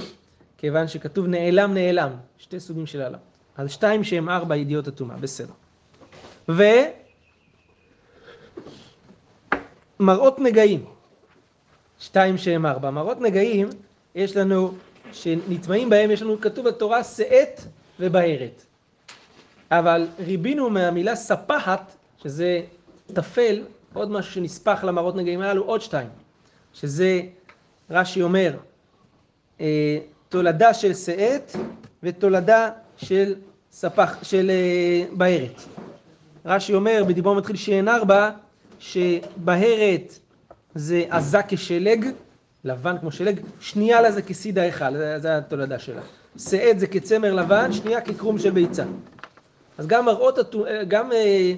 כיוון 0.58 0.88
שכתוב 0.88 1.26
נעלם 1.26 1.74
נעלם. 1.74 2.10
שתי 2.38 2.60
סוגים 2.60 2.86
של 2.86 3.02
העלמות. 3.02 3.20
אז 3.56 3.70
שתיים 3.70 4.04
שהם 4.04 4.28
ארבע 4.28 4.56
ידיעות 4.56 4.88
הטומאה, 4.88 5.16
בסדר. 5.16 5.52
ו... 6.48 6.62
מראות 10.00 10.38
נגעים. 10.38 10.84
שתיים 12.00 12.38
שהם 12.38 12.66
ארבע. 12.66 12.90
מראות 12.90 13.20
נגעים, 13.20 13.68
יש 14.14 14.36
לנו, 14.36 14.72
שנטמעים 15.12 15.90
בהם, 15.90 16.10
יש 16.10 16.22
לנו 16.22 16.40
כתוב 16.40 16.68
בתורה 16.68 17.04
שאת 17.04 17.60
ובהרת. 18.00 18.62
אבל 19.70 20.08
ריבינו 20.18 20.70
מהמילה 20.70 21.16
ספחת, 21.16 21.92
שזה 22.22 22.62
טפל, 23.12 23.62
עוד 23.94 24.10
משהו 24.10 24.32
שנספח 24.32 24.84
למראות 24.84 25.16
נגעים 25.16 25.40
הללו, 25.40 25.64
עוד 25.64 25.80
שתיים. 25.80 26.08
שזה, 26.74 27.20
רש"י 27.90 28.22
אומר, 28.22 28.56
אה, 29.60 29.98
תולדה 30.28 30.74
של 30.74 30.94
שאת 30.94 31.56
ותולדה 32.02 32.70
של 32.96 33.34
ספח, 33.72 34.16
של 34.22 34.50
אה, 34.50 35.04
בהרת. 35.16 35.62
רש"י 36.44 36.74
אומר, 36.74 37.02
בדיבור 37.08 37.34
מתחיל 37.34 37.56
שאין 37.56 37.88
ארבע, 37.88 38.30
שבהרת 38.78 40.18
זה 40.74 41.04
עזה 41.10 41.38
כשלג, 41.48 42.06
לבן 42.64 42.98
כמו 43.00 43.12
שלג, 43.12 43.40
שנייה 43.60 44.00
לה 44.02 44.12
זה 44.12 44.22
כסיד 44.22 44.58
ההיכל, 44.58 44.96
זה 45.18 45.36
התולדה 45.36 45.78
שלה. 45.78 46.02
שאת 46.38 46.80
זה 46.80 46.86
כצמר 46.86 47.34
לבן, 47.34 47.72
שנייה 47.72 48.00
כקרום 48.00 48.38
של 48.38 48.50
ביצה. 48.50 48.84
אז 49.78 49.86
גם 49.86 50.04
מראות, 50.04 50.38
גם 50.88 51.12
אה, 51.12 51.52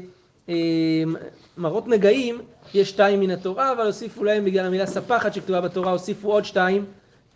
מראות 1.59 1.89
נגעים, 1.89 2.41
יש 2.75 2.89
שתיים 2.89 3.21
מן 3.21 3.31
התורה, 3.31 3.73
אבל 3.73 3.87
הוסיפו 3.87 4.25
להם 4.25 4.45
בגלל 4.45 4.67
המילה 4.67 4.87
ספחת 4.87 5.35
שכתובה 5.35 5.61
בתורה, 5.61 5.93
הוסיפו 5.93 6.33
עוד 6.33 6.45
שתיים, 6.45 6.85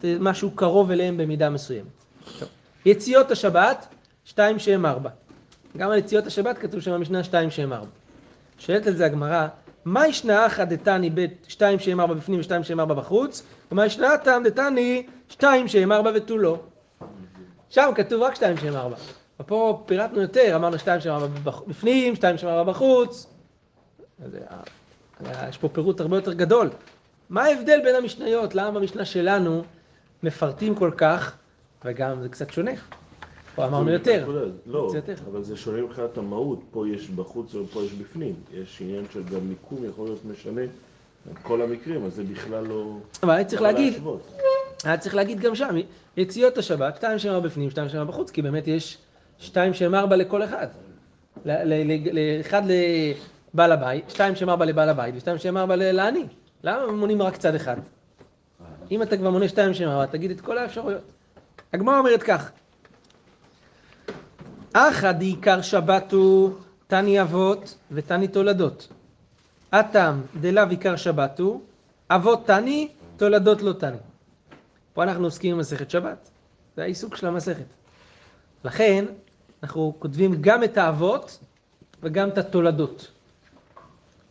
משהו 0.05 0.51
קרוב 0.51 0.91
אליהם 0.91 1.17
במידה 1.17 1.51
מסוימת. 1.51 1.87
טוב. 2.39 2.49
יציאות 2.87 3.31
השבת, 3.31 3.87
שתיים 4.25 4.59
שהם 4.59 4.87
ארבע. 4.87 5.11
גם 5.77 5.91
על 5.91 5.99
יציאות 5.99 6.27
השבת 6.27 6.59
כתוב 6.59 6.81
שם 6.81 6.93
במשנה 6.93 7.25
שתיים 7.25 7.51
שהם 7.51 7.73
ארבע. 7.73 7.91
שואלת 8.59 8.87
על 8.87 8.97
זה 8.97 9.07
הגמרא, 9.07 9.47
מה 9.85 10.07
ישנה 10.07 10.47
אחא 10.47 10.65
דתני 10.65 11.11
בית 11.11 11.47
שתיים 11.49 11.79
שהם 11.79 12.01
ארבע 12.01 12.15
בפנים 12.15 12.41
ושתיים 12.41 12.65
שהם 12.65 12.81
ארבע 12.81 12.95
בחוץ? 12.95 13.43
ומה 13.73 13.87
ישנה 13.87 14.19
טעם 14.19 14.43
דתני 14.43 15.07
שתיים 15.29 15.69
שהם 15.69 15.93
ארבע 15.93 16.11
ותו 16.15 16.39
לא? 16.39 16.61
שם 17.71 17.91
כתוב 17.95 18.23
רק 18.23 18.35
שתיים 18.35 18.57
שהם 18.57 18.77
ארבע. 18.77 18.97
ופה 19.45 19.83
פירטנו 19.87 20.21
יותר, 20.21 20.57
אמרנו 20.57 20.79
שתיים 20.79 21.01
שהם 21.01 21.15
ארבע 21.15 21.51
בפנים, 21.67 22.17
שתיים 22.17 22.39
שהם 22.39 22.51
ארבע 22.51 22.73
בחוץ. 22.73 23.27
אז 24.25 24.37
יש 25.49 25.59
פה 25.59 25.69
פירוט 25.69 26.01
הרבה 26.01 26.17
יותר 26.17 26.33
גדול. 26.33 26.71
מה 27.31 27.45
ההבדל 27.45 27.81
בין 27.85 27.95
המשניות? 27.95 28.55
למה 28.55 28.71
במשנה 28.71 29.05
שלנו 29.05 29.63
מפרטים 30.23 30.75
כל 30.75 30.91
כך, 30.97 31.37
וגם 31.85 32.23
זה 32.23 32.29
קצת 32.29 32.51
שונה? 32.51 32.71
פה 33.55 33.67
אמרנו 33.67 33.91
יותר. 33.91 34.49
לא, 34.67 34.93
אבל 35.31 35.43
זה 35.43 35.57
שונה 35.57 35.83
מבחינת 35.83 36.19
המהות, 36.19 36.61
פה 36.71 36.89
יש 36.89 37.11
בחוץ 37.11 37.55
ופה 37.55 37.83
יש 37.83 37.93
בפנים. 37.93 38.35
יש 38.53 38.81
עניין 38.81 39.05
של 39.13 39.23
גם 39.23 39.49
מיקום 39.49 39.85
יכול 39.89 40.05
להיות 40.05 40.25
משנה 40.25 40.63
כל 41.43 41.63
המקרים, 41.63 42.05
אז 42.05 42.15
זה 42.15 42.25
בכלל 42.25 42.67
לא... 42.67 42.97
אבל 43.23 43.35
היה 43.35 43.45
צריך 43.45 43.63
להגיד, 43.63 43.95
היה 44.85 44.97
צריך 44.97 45.15
להגיד 45.15 45.41
גם 45.41 45.55
שם, 45.55 45.77
יציאות 46.17 46.59
השבת, 46.59 46.97
שתיים 46.97 47.19
ארבע 47.27 47.49
בפנים, 47.49 47.71
שתיים 47.71 47.89
ארבע 47.95 48.05
בחוץ, 48.05 48.31
כי 48.31 48.43
באמת 48.43 48.69
יש 48.69 48.99
שתיים 49.39 49.75
שהם 49.75 49.95
ארבע 49.95 50.17
לכל 50.17 50.45
אחד. 50.45 50.67
אחד 52.41 52.63
לבעל 53.55 53.73
הבית, 53.73 54.11
שתיים 54.11 54.37
שהם 54.37 54.51
ארבע 54.51 54.65
לבעל 54.65 54.89
הבית 54.89 55.15
ושתיים 55.17 55.39
שהם 55.39 55.57
ארבע 55.57 55.77
לעני. 55.77 56.27
למה 56.63 56.93
מונים 56.93 57.23
רק 57.23 57.37
צד 57.37 57.55
אחד? 57.55 57.77
אם 58.91 59.03
אתה 59.03 59.17
כבר 59.17 59.31
מונה 59.31 59.49
שתיים 59.49 59.75
שהם 59.75 59.89
ארבע, 59.89 60.07
תגיד 60.07 60.31
את 60.31 60.41
כל 60.41 60.59
האפשרויות. 60.59 61.03
הגמרא 61.73 61.99
אומרת 61.99 62.23
כך, 62.23 62.51
אחא 64.73 65.13
דעיקר 65.13 65.63
שבת 65.63 66.13
הוא 66.13 66.51
תני 66.87 67.23
אבות 67.23 67.79
ותני 67.91 68.29
תולדות. 68.29 68.89
אטם 69.71 70.21
דלאו 70.41 70.69
עיקר 70.71 70.97
שבת 70.97 71.39
הוא, 71.39 71.61
אבות 72.11 72.47
תני, 72.47 72.89
תולדות 73.17 73.63
לא 73.63 73.73
תני. 73.73 73.97
פה 74.95 75.03
אנחנו 75.03 75.25
עוסקים 75.25 75.57
במסכת 75.57 75.91
שבת, 75.91 76.31
זה 76.77 76.83
העיסוק 76.83 77.17
של 77.17 77.27
המסכת. 77.27 77.65
לכן 78.65 79.05
אנחנו 79.63 79.95
כותבים 79.99 80.35
גם 80.41 80.65
את 80.65 80.79
האבות 80.79 81.39
וגם 82.03 82.29
את 82.29 82.39
התולדות. 82.39 83.11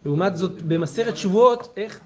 לעומת 0.05 0.37
זאת 0.37 0.61
במסכת 0.61 1.17
שבועות, 1.17 1.73
איך? 1.77 1.99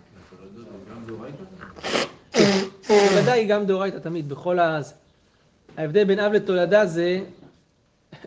היא 3.33 3.49
גם 3.49 3.65
דאורייתא 3.65 3.97
תמיד, 3.97 4.29
בכל 4.29 4.59
ה... 4.59 4.79
ההבדל 5.77 6.03
בין 6.03 6.19
אב 6.19 6.31
לתולדה 6.31 6.85
זה 6.85 7.19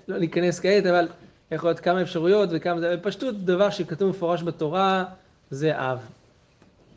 לא 0.09 0.19
ניכנס 0.19 0.61
כעת, 0.61 0.87
אבל 0.87 1.09
יכול 1.51 1.69
להיות 1.69 1.81
כמה 1.81 2.03
אפשרויות 2.03 2.49
וכמה 2.53 2.81
זה, 2.81 2.97
בפשטות 2.97 3.45
דבר 3.45 3.71
שכתוב 3.71 4.11
מפורש 4.11 4.43
בתורה 4.43 5.05
זה 5.51 5.79
אב. 5.79 5.99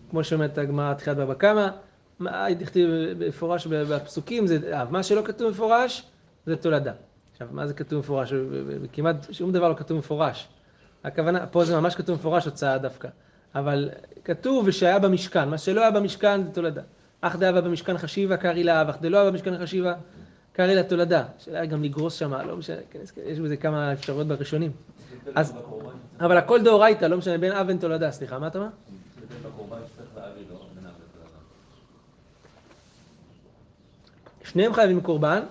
כמו 0.10 0.24
שאומרת 0.24 0.58
הגמרא 0.58 0.94
תחילת 0.94 1.18
בבא 1.18 1.34
קמא, 1.34 1.68
מה 2.20 2.48
דכתיב 2.60 2.90
במפורש 3.18 3.68
בפסוקים, 3.68 4.48
זה 4.48 4.82
אב. 4.82 4.92
מה 4.92 5.04
שלא 5.04 5.22
כתוב 5.26 5.52
מפורש, 5.52 6.04
זה 6.46 6.56
תולדה. 6.56 6.94
עכשיו, 7.32 7.48
מה 7.52 7.68
זה 7.68 7.74
כתוב 7.74 8.00
מפורש? 8.00 8.34
כמעט 8.94 9.28
שום 9.32 9.52
דבר 9.52 9.70
לא 9.70 9.76
כתוב 9.76 9.98
מפורש. 9.98 10.48
הכוונה, 11.04 11.48
פה 11.48 11.66
זה 11.66 11.80
ממש 11.80 11.96
כתוב 11.96 12.20
מפורש, 12.20 12.46
הוצאה 12.46 12.78
דווקא. 12.78 13.08
אבל 13.56 13.90
כתוב 14.26 14.64
ושהיה 14.68 15.00
במשכן, 15.00 15.50
מה 15.50 15.58
שלא 15.58 15.82
היה 15.82 15.92
במשכן 15.92 16.44
זה 16.44 16.52
תולדה. 16.52 16.82
אך 17.22 17.36
דאבה 17.36 17.62
במשכן 17.62 17.98
חשיבה 17.98 18.38
קרעי 18.38 18.64
לאב, 18.64 18.90
אך 18.90 18.98
דלא 19.02 19.18
היה 19.18 19.32
במשכן 19.32 19.58
חשיבה 19.58 19.94
קרעי 20.54 20.76
לתולדה. 20.76 21.24
שאלה 21.40 21.66
גם 21.66 21.84
לגרוס 21.84 22.14
שמה, 22.14 22.44
לא 22.44 22.58
משנה, 22.58 22.76
כן, 22.92 23.00
יש 23.26 23.40
בזה 23.40 23.58
כמה 23.58 23.94
אפשרויות 23.94 24.28
בראשונים. 24.28 24.72
אז, 25.36 25.54
אבל 26.20 26.38
הכל 26.38 26.64
דאורייתא, 26.64 27.06
לא 27.06 27.18
משנה, 27.18 27.38
בין 27.38 27.52
אב 27.52 27.68
בין 27.68 27.78
תולדה, 27.78 28.12
סליחה, 28.12 28.40
מה 28.40 28.48
אתה 28.48 28.58
אומר? 28.58 28.70
שניהם 34.44 34.74
חייבים 34.74 35.02
קורבן, 35.02 35.44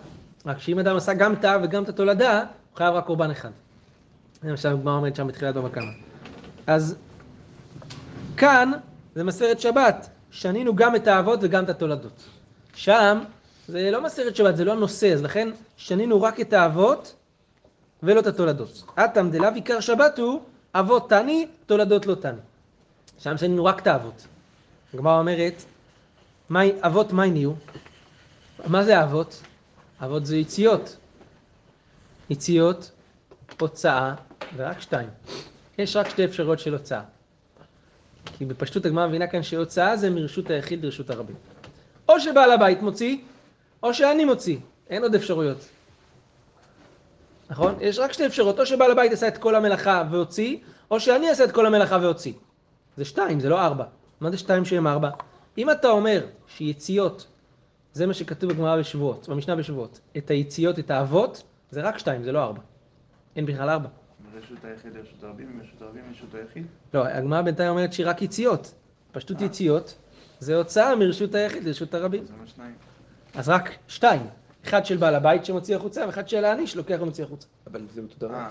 רק 0.47 0.59
שאם 0.59 0.79
אדם 0.79 0.97
עשה 0.97 1.15
גם 1.15 1.35
האב 1.43 1.61
וגם 1.65 1.83
את 1.83 1.89
התולדה, 1.89 2.39
הוא 2.39 2.77
חייב 2.77 2.95
רק 2.95 3.07
קורבן 3.07 3.31
אחד. 3.31 3.51
זה 4.43 4.51
מה 4.51 4.57
שהגמרא 4.57 4.95
אומרת 4.97 5.17
שם 5.17 5.27
בתחילת 5.27 5.55
בבא 5.55 5.69
קמא. 5.69 5.91
אז 6.67 6.97
כאן 8.37 8.73
זה 9.15 9.25
מסרת 9.25 9.61
שבת, 9.61 10.09
שנינו 10.31 10.77
גם 10.77 10.97
את 10.97 11.07
האבות 11.07 11.39
וגם 11.43 11.65
את 11.65 11.69
התולדות. 11.69 12.25
שם 12.75 13.19
זה 13.69 13.91
לא 13.91 14.03
מסרת 14.03 14.37
שבת, 14.37 14.57
זה 14.57 14.65
לא 14.65 14.73
הנושא, 14.73 15.13
אז 15.13 15.23
לכן 15.23 15.49
שנינו 15.77 16.23
רק 16.23 16.41
את 16.41 16.53
האבות 16.53 17.15
ולא 18.03 18.21
את 18.21 18.27
התולדות. 18.27 18.85
אטם 19.05 19.31
דלאו 19.31 19.49
עיקר 19.55 19.81
שבת 19.81 20.19
הוא 20.19 20.41
אבות 20.75 21.09
תני, 21.11 21.47
תולדות 21.67 22.07
לא 22.07 22.15
תני. 22.15 22.39
שם 23.19 23.37
שנינו 23.37 23.65
רק 23.65 23.81
את 23.83 23.87
האבות. 23.87 24.27
הגמרא 24.95 25.19
אומרת, 25.19 25.65
"מי- 26.51 26.73
אבות 26.81 27.13
מי 27.13 27.31
נהיו? 27.31 27.53
מה 28.67 28.85
זה 28.85 29.03
אבות? 29.03 29.43
אבות 30.05 30.27
זה 30.27 30.37
יציאות. 30.37 30.97
יציאות, 32.31 32.91
הוצאה, 33.61 34.15
ורק 34.57 34.81
שתיים. 34.81 35.09
יש 35.79 35.97
רק 35.97 36.09
שתי 36.09 36.25
אפשרויות 36.25 36.59
של 36.59 36.73
הוצאה. 36.73 37.03
כי 38.39 38.45
בפשטות 38.45 38.87
הגמרא 38.87 39.07
מבינה 39.07 39.27
כאן 39.27 39.43
שהוצאה 39.43 39.97
זה 39.97 40.11
מרשות 40.11 40.51
היחיד 40.51 40.85
לרשות 40.85 41.11
הרבים. 41.11 41.37
או 42.09 42.21
שבעל 42.21 42.53
הבית 42.53 42.83
מוציא, 42.83 43.17
או 43.83 43.95
שאני 43.95 44.25
מוציא. 44.25 44.59
אין 44.91 45.03
עוד 45.03 45.15
אפשרויות. 45.15 45.69
נכון? 47.51 47.75
יש 47.81 47.99
רק 47.99 48.13
שתי 48.13 48.27
אפשרויות, 48.27 48.61
או 48.61 48.67
שבעל 48.67 48.91
הבית 48.91 49.13
עשה 49.13 49.29
את 49.29 49.39
כל 49.39 49.55
המלאכה 49.55 50.05
והוציא, 50.11 50.59
או 50.91 51.01
שאני 51.01 51.31
אעשה 51.31 51.45
את 51.45 51.53
כל 51.53 51.67
המלאכה 51.67 51.99
והוציא. 52.03 52.33
זה 52.97 53.05
שתיים, 53.05 53.41
זה 53.41 53.49
לא 53.49 53.61
ארבע. 53.61 53.85
מה 54.21 54.31
זה 54.31 54.39
שתיים 54.39 54.65
שהם 54.65 54.87
ארבע? 54.87 55.11
אם 55.59 55.71
אתה 55.71 55.89
אומר 55.89 56.27
שיציאות, 56.57 57.27
זה 57.93 58.07
מה 58.07 58.15
שכתוב 58.15 58.53
בגמרא 58.53 58.79
בשבועות, 58.79 59.29
במשנה 59.29 59.57
בשבועות, 59.57 60.01
את 60.17 60.31
היציאות, 60.31 60.79
את 60.79 60.91
האבות, 60.91 61.43
זה 61.71 61.83
רק 61.83 61.99
שתיים, 61.99 62.23
זה 62.23 62.33
לא 62.33 62.43
ארבע. 62.43 62.61
אין 63.37 63.47
בכלל 63.47 63.71
ארבע. 63.71 63.89
מרשות 64.35 64.65
היחיד 64.65 64.95
לרשות 64.95 65.25
הרבים, 65.25 65.59
מרשות 65.59 65.83
הרבים 65.83 66.03
לרשות 66.09 66.35
היחיד. 66.35 66.67
לא, 66.95 67.07
הגמרא 67.07 67.43
בינתיים 67.43 67.71
אומרת 67.71 67.93
שהיא 67.93 68.07
רק 68.07 68.23
יציאות. 68.23 68.75
פשטות 69.13 69.41
יציאות 69.41 69.95
זה 70.39 70.57
הוצאה 70.57 70.97
מרשות 70.97 71.35
היחיד 71.35 71.65
לרשות 71.65 71.95
הרבים. 71.95 72.25
זה 72.25 72.33
מה 72.41 72.47
שניים. 72.47 72.75
אז 73.35 73.49
רק 73.49 73.71
שתיים. 73.89 74.23
אחד 74.65 74.87
של 74.87 74.97
בעל 74.97 75.15
הבית 75.15 75.45
שמוציא 75.45 75.77
החוצה, 75.77 76.07
ואחד 76.07 76.29
של 76.29 76.45
העני 76.45 76.67
שלוקח 76.67 76.97
ומוציא 77.01 77.25
החוצה. 77.25 77.47
אבל 77.67 77.87
זה 77.95 78.01
אותו 78.01 78.27
דבר. 78.27 78.35
אה, 78.35 78.49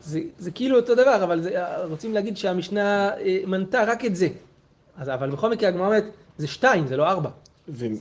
זה, 0.00 0.20
זה 0.38 0.50
כאילו 0.50 0.76
אותו 0.76 0.94
דבר, 0.94 1.24
אבל 1.24 1.40
זה, 1.40 1.76
רוצים 1.84 2.14
להגיד 2.14 2.36
שהמשנה 2.36 3.10
אה, 3.16 3.38
מנתה 3.46 3.84
רק 3.84 4.04
את 4.04 4.16
זה. 4.16 4.28
אז, 4.96 5.08
אבל 5.08 5.30
בכל 5.30 5.50
מקרה 5.50 5.68
הגמרא 5.68 5.86
אומרת, 5.86 6.04
זה 6.38 6.46
שתיים, 6.46 6.86
זה 6.86 6.96
לא 6.96 7.08
ארבע. 7.08 7.30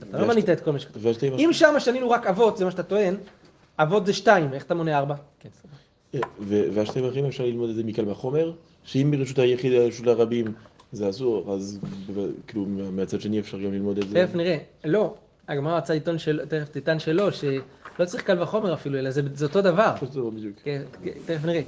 אתה 0.10 0.20
לא 0.20 0.28
מנית 0.28 0.50
את 0.50 0.60
כל 0.60 0.72
מה 0.72 0.80
שכתוב. 0.80 1.04
אם 1.24 1.50
שם 1.52 1.74
שנינו 1.80 2.10
רק 2.10 2.28
אבות, 2.28 2.58
זה 2.58 2.66
מה 2.66 2.72
שאתה 2.72 2.84
טוען, 2.84 3.16
אבות 3.80 4.06
זה 4.06 4.14
שתיים, 4.14 4.54
איך 4.54 4.64
אתה 4.64 4.76
מונה 4.76 4.98
ארבע? 4.98 5.16
כן, 5.40 5.50
סבבה. 5.62 6.28
ו- 6.40 6.64
והשתי 6.74 7.02
דרכים 7.02 7.26
אפשר 7.26 7.44
ללמוד 7.46 7.70
את 7.70 7.76
זה 7.76 7.84
מקל 7.84 8.10
וחומר, 8.10 8.52
שאם 8.84 9.12
ברשות 9.12 9.40
היחיד 9.40 9.72
לרשות 9.72 10.08
הרבים 10.08 10.54
זה 10.92 11.10
אסור, 11.10 11.54
אז 11.54 11.80
כאילו 12.48 12.66
מהצד 12.92 13.22
שני 13.22 13.40
אפשר 13.40 13.58
גם 13.58 13.74
ללמוד 13.74 13.98
את 13.98 14.10
זה. 14.10 14.26
תכף 14.26 14.36
נראה. 14.36 14.58
לא, 14.86 15.14
הגמרא 15.48 15.78
רצה 15.78 15.96
לטעון 15.96 16.18
של, 16.18 16.46
תכף 16.46 16.70
תטען 16.72 17.00
שלא, 17.00 17.32
שלא 17.32 18.06
צריך 18.06 18.24
קל 18.24 18.42
וחומר 18.42 18.74
אפילו, 18.74 19.00
אלא 19.00 19.12
זה, 19.12 19.22
זה 19.34 19.46
אותו 19.46 19.62
דבר. 19.62 19.94
כן, 20.64 20.82
כן, 21.04 21.12
תכף 21.26 21.46
נראה. 21.46 21.62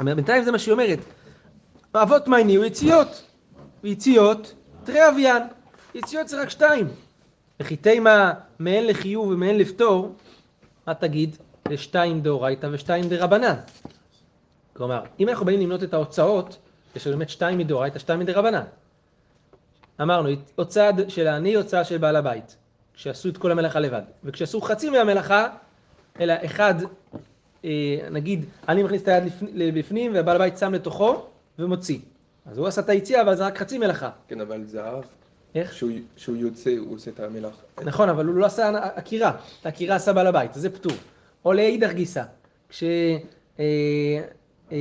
בינתיים 0.00 0.44
זה 0.44 0.52
מה 0.52 0.58
שהיא 0.58 0.72
אומרת. 0.72 0.98
אבות 1.94 2.28
מי 2.28 2.44
נהיו 2.44 2.64
יציאות. 2.64 3.22
ויציאות, 3.84 4.54
תרי 4.84 5.08
אביין. 5.08 5.42
יציאות 5.94 6.28
זה 6.28 6.42
רק 6.42 6.50
שתיים. 6.50 6.86
וכי 7.60 7.76
תימה 7.76 8.32
מהן 8.58 8.84
לחיוב 8.84 9.28
ומהן 9.28 9.56
לפטור, 9.56 10.14
מה 10.86 10.94
תגיד? 10.94 11.36
זה 11.68 11.76
שתיים 11.76 12.20
דאורייתא 12.20 12.68
ושתיים 12.72 13.08
דרבנן. 13.08 13.54
כלומר, 14.72 15.02
אם 15.20 15.28
אנחנו 15.28 15.46
באים 15.46 15.60
למנות 15.60 15.82
את 15.82 15.94
ההוצאות, 15.94 16.58
יש 16.96 17.06
באמת 17.06 17.30
שתיים 17.30 17.58
מדאורייתא, 17.58 17.98
שתיים 17.98 18.20
מדרבנן. 18.20 18.64
אמרנו, 20.02 20.28
הוצאה 20.56 20.90
של 21.08 21.26
העני, 21.26 21.54
הוצאה 21.54 21.84
של 21.84 21.98
בעל 21.98 22.16
הבית. 22.16 22.56
כשעשו 22.94 23.28
את 23.28 23.36
כל 23.36 23.52
המלאכה 23.52 23.80
לבד. 23.80 24.02
וכשעשו 24.24 24.60
חצי 24.60 24.90
מהמלאכה, 24.90 25.48
אלא 26.20 26.34
אחד, 26.44 26.74
אה, 27.64 27.98
נגיד, 28.10 28.44
אני 28.68 28.82
מכניס 28.82 29.02
את 29.02 29.08
היד 29.08 29.24
לבפנים 29.52 30.14
והבעל 30.14 30.36
הבית 30.36 30.58
שם 30.58 30.74
לתוכו 30.74 31.26
ומוציא. 31.58 31.98
אז 32.46 32.58
הוא 32.58 32.66
עשה 32.66 32.80
את 32.80 32.88
היציאה, 32.88 33.22
אבל 33.22 33.34
זה 33.34 33.46
רק 33.46 33.58
חצי 33.58 33.78
מלאכה. 33.78 34.10
כן, 34.28 34.40
אבל 34.40 34.64
זהב, 34.64 35.04
איך? 35.56 35.70
כשהוא 36.16 36.36
יוצא, 36.36 36.70
הוא 36.78 36.94
עושה 36.94 37.10
את 37.10 37.20
המלח. 37.20 37.54
נכון, 37.84 38.08
אבל 38.08 38.26
הוא 38.26 38.34
לא 38.34 38.46
עשה 38.46 38.70
עקירה, 38.94 39.32
את 39.60 39.66
העקירה 39.66 39.96
עשה 39.96 40.12
בעל 40.12 40.26
הבית, 40.26 40.54
זה 40.54 40.70
פטור. 40.70 40.92
או 41.44 41.52
לאידך 41.52 41.92
גיסא, 41.92 42.22
כש... 42.68 42.84
אה, 43.60 43.64
אה, 44.72 44.76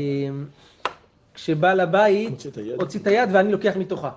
כשבעל 1.34 1.80
הבית 1.80 2.44
הוציא 2.80 3.00
את 3.00 3.08
היד. 3.08 3.30
ואני 3.32 3.52
לוקח 3.52 3.74
מתוכה. 3.76 4.12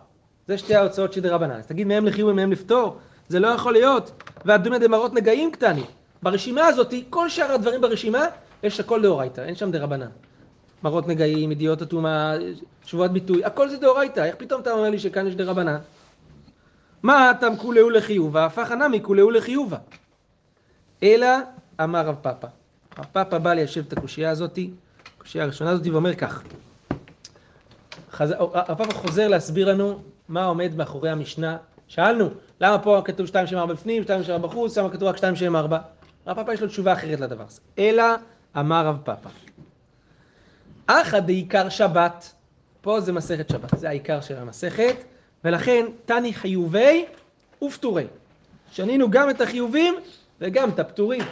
זה 0.48 0.58
שתי 0.58 0.74
ההוצאות 0.74 1.12
של 1.12 1.20
דרבנן. 1.20 1.50
אז 1.50 1.66
תגיד 1.66 1.86
מהם 1.86 2.06
לחיוב 2.06 2.30
ומהם 2.30 2.52
לפטור? 2.52 2.96
זה 3.28 3.40
לא 3.40 3.48
יכול 3.48 3.72
להיות. 3.72 4.22
והדומיה 4.44 4.78
דמרות 4.78 5.14
נגעים 5.14 5.50
קטני. 5.52 5.84
ברשימה 6.22 6.66
הזאת, 6.66 6.94
כל 7.10 7.28
שאר 7.28 7.52
הדברים 7.52 7.80
ברשימה, 7.80 8.26
יש 8.62 8.80
הכל 8.80 9.02
דאורייתא, 9.02 9.40
אין 9.40 9.54
שם 9.54 9.70
דרבנן. 9.70 10.08
מרות 10.82 11.08
נגעים, 11.08 11.52
ידיעות 11.52 11.82
הטומאה, 11.82 12.36
שבועת 12.84 13.12
ביטוי, 13.12 13.44
הכל 13.44 13.68
זה 13.68 13.76
דאורייתא, 13.76 14.20
איך 14.20 14.34
פתאום 14.38 14.60
אתה 14.60 14.72
אומר 14.72 14.90
לי 14.90 14.98
שכאן 14.98 15.26
יש 15.26 15.34
דרבנן? 15.34 15.78
מה 17.02 17.30
אטם 17.30 17.56
כולהו 17.56 17.90
לחיובה, 17.90 18.44
הפך 18.46 18.70
הנמי 18.70 19.02
כולהו 19.02 19.30
לחיובה. 19.30 19.76
אלא 21.02 21.28
אמר 21.80 22.06
רב 22.06 22.16
פאפא. 22.22 22.46
רב 22.98 23.06
פאפא 23.12 23.38
בא 23.38 23.54
ליישב 23.54 23.84
את 23.86 23.92
הקושייה 23.92 24.30
הזאתי, 24.30 24.70
הקושייה 25.16 25.44
הראשונה 25.44 25.70
הזאתי, 25.70 25.90
ואומר 25.90 26.14
כך. 26.14 26.42
חז... 28.12 28.32
רב 28.32 28.74
פאפא 28.78 28.92
חוזר 28.92 29.28
להסביר 29.28 29.68
לנו 29.68 30.02
מה 30.28 30.44
עומד 30.44 30.76
מאחורי 30.76 31.10
המשנה. 31.10 31.56
שאלנו, 31.88 32.28
למה 32.60 32.78
פה 32.78 33.02
כתוב 33.04 33.26
שתיים 33.26 33.46
שם 33.46 33.56
ארבע 33.56 33.74
בפנים, 33.74 34.02
שתיים 34.02 34.22
שם 34.22 34.32
ארבע 34.32 34.48
בחוץ, 34.48 34.78
למה 34.78 34.90
כתוב 34.90 35.02
רק 35.02 35.16
שתיים 35.16 35.36
שם 35.36 35.56
ארבע? 35.56 35.78
רב 36.26 36.36
פאפא 36.36 36.50
יש 36.50 36.60
לו 36.60 36.68
תשובה 36.68 36.92
אחרת 36.92 37.20
לדבר 37.20 37.44
הזה. 37.48 37.60
אלא 37.78 38.04
אמר 38.56 38.86
רב 38.86 38.98
פאפא. 39.04 39.28
אחא 40.86 41.20
דעיקר 41.20 41.68
שבת, 41.68 42.32
פה 42.80 43.00
זה 43.00 43.12
מסכת 43.12 43.48
שבת, 43.48 43.78
זה 43.78 43.88
העיקר 43.88 44.20
של 44.20 44.36
המסכת, 44.36 44.96
ולכן 45.44 45.86
תני 46.06 46.32
חיובי 46.32 47.04
ופטורי. 47.64 48.06
שנינו 48.72 49.10
גם 49.10 49.30
את 49.30 49.40
החיובים 49.40 49.94
וגם 50.40 50.70
את 50.70 50.78
הפטורים. 50.78 51.22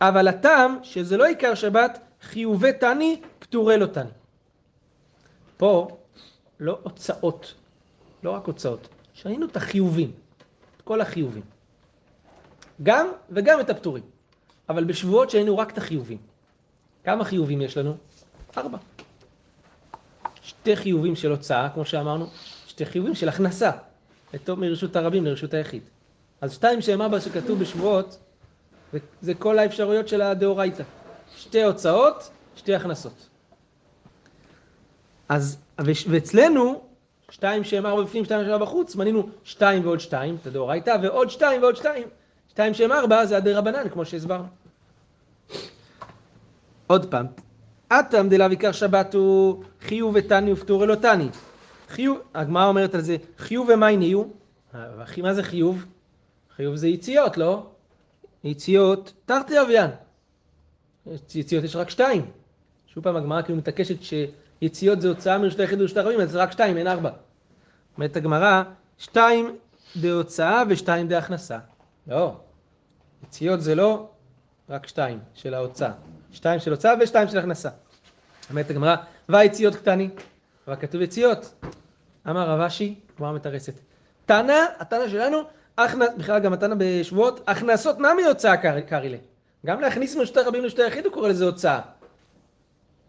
אבל 0.00 0.28
הטעם 0.28 0.78
שזה 0.82 1.16
לא 1.16 1.24
עיקר 1.24 1.54
שבת, 1.54 2.00
חיובי 2.22 2.72
תני, 2.72 3.20
פטורי 3.38 3.78
לא 3.78 3.86
תני. 3.86 4.10
פה 5.56 5.88
לא 6.60 6.78
הוצאות, 6.82 7.54
לא 8.22 8.30
רק 8.30 8.46
הוצאות, 8.46 8.88
שנינו 9.14 9.46
את 9.46 9.56
החיובים, 9.56 10.12
את 10.76 10.82
כל 10.82 11.00
החיובים. 11.00 11.42
גם 12.82 13.08
וגם 13.30 13.60
את 13.60 13.70
הפטורים. 13.70 14.02
אבל 14.68 14.84
בשבועות 14.84 15.30
שהיינו 15.30 15.58
רק 15.58 15.70
את 15.70 15.78
החיובים. 15.78 16.18
כמה 17.04 17.24
חיובים 17.24 17.62
יש 17.62 17.76
לנו? 17.76 17.96
ארבע. 18.56 18.78
שתי 20.42 20.76
חיובים 20.76 21.16
של 21.16 21.30
הוצאה, 21.30 21.68
כמו 21.74 21.84
שאמרנו, 21.84 22.26
חיובים 22.84 23.14
של 23.14 23.28
הכנסה, 23.28 23.70
לטוב 24.34 24.60
מרשות 24.60 24.96
הרבים 24.96 25.24
לרשות 25.24 25.54
היחיד. 25.54 25.82
אז 26.40 26.52
שתיים 26.52 26.80
שהם 26.80 27.02
ארבע 27.02 27.20
שכתוב 27.20 27.58
בשבועות, 27.58 28.18
זה, 29.20 29.34
כל 29.34 29.58
האפשרויות 29.58 30.08
של 30.08 30.22
הדאורייתא. 30.22 30.82
שתי 31.36 31.62
הוצאות, 31.62 32.30
שתי 32.56 32.74
הכנסות. 32.74 33.28
אז, 35.28 35.58
ואצלנו, 36.08 36.82
שתיים 37.30 37.64
שהם 37.64 37.86
ארבע 37.86 38.02
בפנים, 38.02 38.24
שתיים 38.24 38.40
שהם 38.40 38.52
ארבע 38.52 38.64
בחוץ, 38.64 38.96
מנינו 38.96 39.28
שתיים 39.44 39.86
ועוד 39.86 40.00
שתיים, 40.00 40.36
את 40.42 40.46
הדאורייתא, 40.46 40.96
ועוד 41.02 41.30
שתיים 41.30 41.62
ועוד 41.62 41.76
שתיים. 41.76 42.08
שתיים 42.48 42.74
שהם 42.74 42.92
ארבע 42.92 43.26
זה 43.26 43.36
הדרבנן, 43.36 43.88
כמו 43.88 44.04
שהסברנו. 44.04 44.46
עוד 46.86 47.10
פעם, 47.10 47.26
אטם 47.88 48.28
דלאו 48.28 48.50
עיקר 48.50 48.72
שבת 48.72 49.14
הוא 49.14 49.62
חיוב 49.80 50.14
ותני 50.14 50.52
ופטור 50.52 50.84
אלו 50.84 50.96
תני. 50.96 51.28
חיוב, 51.88 52.18
הגמרא 52.34 52.66
אומרת 52.66 52.94
על 52.94 53.00
זה, 53.00 53.16
חיוב 53.38 53.68
ומאי 53.74 53.96
נהיו? 53.96 54.24
מה 55.22 55.34
זה 55.34 55.42
חיוב? 55.42 55.84
חיוב 56.56 56.76
זה 56.76 56.88
יציאות, 56.88 57.36
לא? 57.36 57.66
יציאות, 58.44 59.12
תרתי 59.24 59.60
אביין. 59.60 59.90
יציאות 61.34 61.64
יש 61.64 61.76
רק 61.76 61.90
שתיים. 61.90 62.30
שוב 62.86 63.04
פעם 63.04 63.16
הגמרא 63.16 63.42
כאילו 63.42 63.58
מתעקשת 63.58 63.96
שיציאות 64.02 65.00
זה 65.00 65.08
הוצאה 65.08 65.38
מרשות 65.38 65.60
היחיד 65.60 65.78
לרשות 65.78 65.96
הרבים, 65.96 66.20
אז 66.20 66.30
זה 66.30 66.42
רק 66.42 66.52
שתיים, 66.52 66.76
אין 66.76 66.86
ארבע. 66.86 67.10
אומרת 67.96 68.16
הגמרא, 68.16 68.62
שתיים 68.98 69.56
דהוצאה 69.96 70.62
ושתיים 70.68 71.08
דהכנסה. 71.08 71.58
לא. 72.06 72.36
יציאות 73.24 73.60
זה 73.60 73.74
לא 73.74 74.08
רק 74.70 74.86
שתיים 74.86 75.18
של 75.34 75.54
ההוצאה. 75.54 75.92
שתיים 76.32 76.60
של 76.60 76.70
הוצאה 76.70 76.94
ושתיים 77.00 77.28
של 77.28 77.38
הכנסה. 77.38 77.68
אומרת 78.50 78.70
הגמרא, 78.70 78.96
והיציאות 79.28 79.74
קטני. 79.74 80.08
אבל 80.66 80.76
כתוב 80.76 81.00
יציאות. 81.02 81.54
אמר 82.28 82.48
רב 82.50 82.60
אשי, 82.60 82.94
גמרא 83.18 83.32
מתרסת. 83.32 83.80
תנא, 84.26 84.54
התנא 84.78 85.08
שלנו, 85.08 85.38
הכנ- 85.78 86.18
בכלל 86.18 86.38
גם 86.40 86.52
התנא 86.52 86.74
בשבועות, 86.78 87.40
הכנסות 87.46 87.98
נמי 87.98 88.24
הוצאה 88.24 88.56
קר- 88.56 88.80
קרעי 88.80 89.08
לה. 89.08 89.16
גם 89.66 89.80
להכניס 89.80 90.16
מרשות 90.16 90.36
הרבים 90.36 90.62
לרשות 90.62 90.78
היחיד 90.78 91.04
הוא 91.04 91.12
קורא 91.14 91.28
לזה 91.28 91.44
הוצאה. 91.44 91.80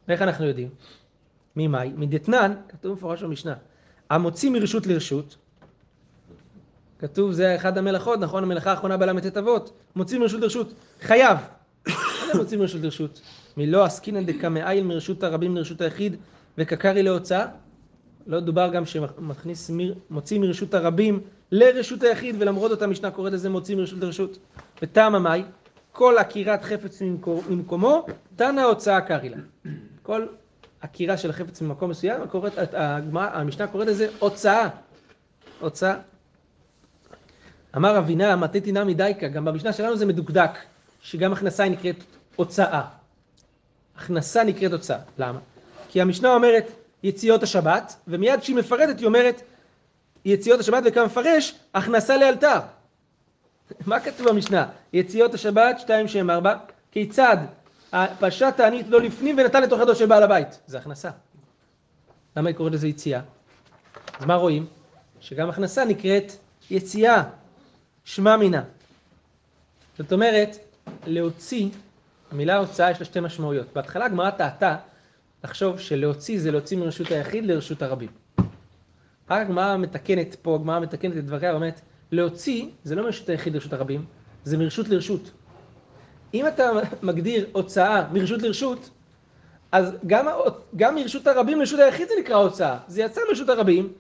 ואיך 0.08 0.22
אנחנו 0.22 0.46
יודעים? 0.46 0.70
ממאי? 1.56 1.91
מדתנן, 1.96 2.54
כתוב 2.70 2.93
מפורש 2.93 3.24
במשנה. 3.24 3.54
המוציא 4.10 4.50
מרשות 4.50 4.88
לרשות, 4.88 5.36
כתוב 7.00 7.32
זה 7.32 7.56
אחד 7.56 7.78
המלאכות, 7.78 8.20
נכון? 8.20 8.43
המלאכה 8.43 8.72
האחרונה 8.72 8.98
בל"ט 8.98 9.38
אבות, 9.38 9.74
מוציא 9.96 10.20
מרשות 10.20 10.41
לרשות, 10.41 10.74
חייב. 11.02 11.38
מוציא 12.38 12.58
מרשות 12.58 12.82
לרשות? 12.82 13.22
מלא 13.58 13.84
עסקינן 13.86 14.26
דקמאיל 14.26 14.84
מרשות 14.84 15.24
הרבים 15.24 15.56
לרשות 15.58 15.82
היחיד 15.82 16.15
וקקרי 16.58 17.04
להוצאה? 17.04 17.46
לא 18.28 18.39
דובר 18.39 18.70
גם 18.74 18.86
שמכניס, 18.86 19.72
מוציא 20.10 20.39
מרשות 20.39 20.74
הרבים 20.74 21.20
לרשות 21.52 22.04
היחיד, 22.04 22.36
ולמרות 22.39 22.72
זאת 22.72 22.82
המשנה 22.82 23.12
קוראת 23.12 23.34
לזה 23.34 23.50
מוציא 23.50 23.76
מרשות 23.76 24.00
לרשות. 24.00 24.38
וטעם 24.82 25.24
מאי? 25.24 25.43
כל 25.91 26.17
עקירת 26.17 26.63
חפץ 26.63 27.02
ממקו- 27.02 27.41
ממקומו, 27.50 28.06
תנא 28.36 28.62
הוצאה 28.62 29.02
קרי 29.02 29.30
לה. 29.30 29.38
כל 30.04 30.26
עקירה 30.82 31.17
של 31.17 31.30
החפץ 31.30 31.62
ממקום 31.62 31.89
מסוים, 31.89 32.22
הקוראת, 32.22 32.54
המשנה 33.13 33.67
קוראת 33.67 33.88
לזה 33.88 34.08
הוצאה. 34.20 34.70
הוצאה. 35.60 35.96
אמר 37.76 37.98
אבינה, 37.98 38.36
מתתי 38.36 38.72
נמי 38.72 38.93
דייקה, 38.93 39.28
גם 39.28 39.46
במשנה 39.46 39.74
שלנו 39.74 39.98
זה 39.98 40.06
מדוקדק, 40.06 40.52
שגם 41.02 41.34
הכנסה 41.34 41.63
היא 41.63 41.72
נקראת 41.72 42.04
הוצאה. 42.36 42.82
הכנסה 43.98 44.43
נקראת 44.43 44.72
הוצאה. 44.72 45.00
למה? 45.17 45.39
כי 45.89 46.02
המשנה 46.02 46.34
אומרת 46.34 46.71
יציאות 47.04 47.43
השבת, 47.43 47.95
ומיד 48.08 48.39
כשהיא 48.39 48.56
מפרטת 48.56 49.00
היא 49.00 49.08
אומרת 49.08 49.41
יציאות 50.26 50.60
השבת, 50.60 50.84
וכמה 50.86 51.06
מפרש, 51.06 51.56
הכנסה 51.73 52.17
לאלתר. 52.17 52.60
מה 53.88 54.00
כתוב 54.00 54.30
במשנה? 54.30 54.67
יציאות 54.93 55.34
השבת, 55.34 55.80
שתיים 55.80 56.08
שם 56.08 56.30
ארבע, 56.30 56.56
כיצד 56.91 57.38
פשט 58.19 58.58
תענית 58.58 58.88
לא 58.89 59.02
לפנים 59.02 59.36
ונתן 59.38 59.63
לתוך 59.63 59.82
ידו 59.82 59.95
של 59.95 60.06
בעל 60.06 60.23
הבית. 60.23 60.60
זה 60.67 60.78
הכנסה. 60.78 61.10
למה 62.38 62.50
היא 62.50 62.56
קוראת 62.56 62.73
לזה 62.73 62.88
יציאה? 62.88 63.21
אז 64.19 64.26
מה 64.26 64.36
רואים? 64.36 64.65
שגם 65.19 65.50
הכנסה 65.50 65.86
נקראת 65.86 66.32
יציאה, 66.71 67.23
שמע 68.06 68.38
מינה. 68.38 68.63
זאת 69.97 70.13
אומרת, 70.13 70.58
להוציא, 71.06 71.69
המילה 72.32 72.58
הוצאה 72.58 72.91
יש 72.91 73.00
לה 73.00 73.06
שתי 73.06 73.19
משמעויות. 73.19 73.73
בהתחלה 73.73 74.06
הגמרא 74.06 74.30
טעתה 74.30 74.76
לחשוב 75.43 75.80
שלהוציא 75.80 76.39
זה 76.39 76.52
להוציא 76.52 76.78
מרשות 76.78 77.12
היחיד 77.12 77.45
לרשות 77.45 77.82
הרבים. 77.82 78.10
הגמרא 79.30 79.78
מתקנת 79.78 80.36
פה, 80.41 80.56
הגמרא 80.56 80.80
מתקנת 80.80 81.17
את 81.17 81.26
דבריה 81.26 81.52
ואומרת, 81.52 81.82
להוציא 82.12 82.65
זה 82.84 82.95
לא 82.95 83.04
מרשות 83.04 83.30
היחיד 83.30 83.54
לרשות 83.54 83.73
הרבים, 83.73 84.06
זה 84.43 84.58
מרשות 84.58 84.88
לרשות. 84.89 85.32
אם 86.34 86.47
אתה 86.47 86.71
מגדיר 87.04 87.47
הוצאה 87.52 88.08
מרשות 88.13 88.41
לרשות, 88.41 88.89
אז 89.71 89.93
גם, 90.08 90.26
גם 90.76 90.95
מרשות 90.95 91.28
הרבים 91.28 91.60
לרשות 91.60 91.80
היחיד 91.80 92.08
זה 92.08 92.13
נקרא 92.19 92.36
הוצאה. 92.36 92.78
זה 92.88 93.02
יצא 93.02 93.21
מרשות 93.30 93.50
הרבים 93.50 93.93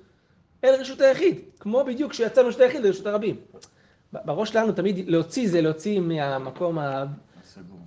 אל 0.63 0.75
רשות 0.79 1.01
היחיד, 1.01 1.39
כמו 1.59 1.83
בדיוק 1.85 2.13
שיצא 2.13 2.43
מרשות 2.43 2.61
היחיד 2.61 2.83
לרשות 2.83 3.05
הרבים. 3.07 3.35
בראש 4.13 4.49
שלנו 4.49 4.71
תמיד 4.71 5.09
להוציא 5.09 5.49
זה 5.49 5.61
להוציא 5.61 5.99
מהמקום 5.99 6.79
ה- 6.79 7.05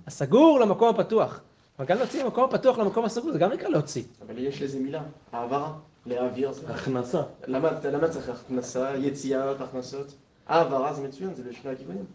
הסגור 0.07 0.59
למקום 0.59 0.89
הפתוח. 0.89 1.41
אבל 1.79 1.87
גם 1.87 1.97
להוציא 1.97 2.23
מהמקום 2.23 2.43
הפתוח 2.43 2.77
למקום 2.77 3.05
הסגור 3.05 3.31
זה 3.31 3.39
גם 3.39 3.51
נקרא 3.51 3.69
להוציא. 3.69 4.03
אבל 4.27 4.37
יש 4.37 4.61
לזה 4.61 4.79
מילה, 4.79 5.01
העברה, 5.31 5.73
להעביר. 6.05 6.51
הכנסה. 6.69 7.21
למה 7.47 7.69
למה 7.91 8.07
צריך 8.07 8.29
הכנסה, 8.29 8.93
יציאות, 8.97 9.61
הכנסות? 9.61 10.13
העברה 10.47 10.93
זה 10.93 11.01
מצוין, 11.07 11.33
זה 11.35 11.43
לשני 11.49 11.71
הכיוונים. 11.71 12.05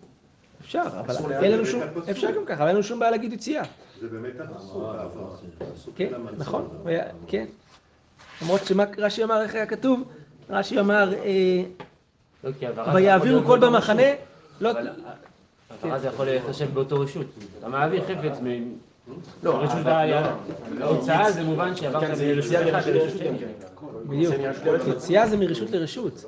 אפשר, 0.61 0.83
אבל 1.01 1.15
אין 1.45 1.53
לנו 1.53 1.67
שום. 1.67 1.83
אפשר 2.11 2.31
גם 2.31 2.45
ככה, 2.47 2.55
אבל 2.59 2.67
אין 2.67 2.75
לנו 2.77 2.85
שום 2.85 2.99
בעיה 2.99 3.11
להגיד 3.11 3.33
יציאה. 3.33 3.63
זה 4.01 4.09
באמת 4.09 4.41
הפסוק, 4.41 4.83
העברה. 4.95 5.37
הפסוק 5.61 5.95
כן. 5.97 6.13
נכון, 6.39 6.69
היה- 6.85 7.05
כן. 7.27 7.47
למרות 8.43 8.65
שמה 8.67 8.85
רש"י 8.99 9.25
אמר, 9.25 9.43
איך 9.43 9.55
היה 9.55 9.67
כתוב? 9.67 10.03
רש"י 10.51 10.81
אמר, 10.81 11.15
אה, 11.15 11.63
לא, 12.45 12.51
ויעבירו 12.95 13.45
כל 13.47 13.59
במחנה. 13.59 14.03
לא... 14.61 14.71
אבל 14.71 14.89
העברה 15.71 15.99
זה 15.99 16.09
יכול 16.09 16.27
להיחשב 16.27 16.75
באותו 16.75 17.01
רשות. 17.01 17.27
אתה 17.59 17.69
מעביר 17.69 18.03
חפץ 18.05 18.39
מ... 18.43 18.47
לא, 19.43 19.57
רשות 19.59 19.79
אבל- 19.79 19.93
היה... 19.93 20.35
לא, 20.71 20.85
הוצאה 20.85 21.33
זה 21.33 21.43
מובן 21.43 21.77
שעברת 21.77 22.03
כן, 22.03 22.11
מרשות 22.11 22.45
יציאה 22.45 22.63
אחת 22.63 22.73
מרשות 22.73 22.95
לרשות. 22.95 23.21
כן. 23.21 23.35
בדיוק. 24.07 24.35
יציאה 24.97 25.27
זה 25.27 25.37
מרשות 25.37 25.71
לרשות. 25.71 26.25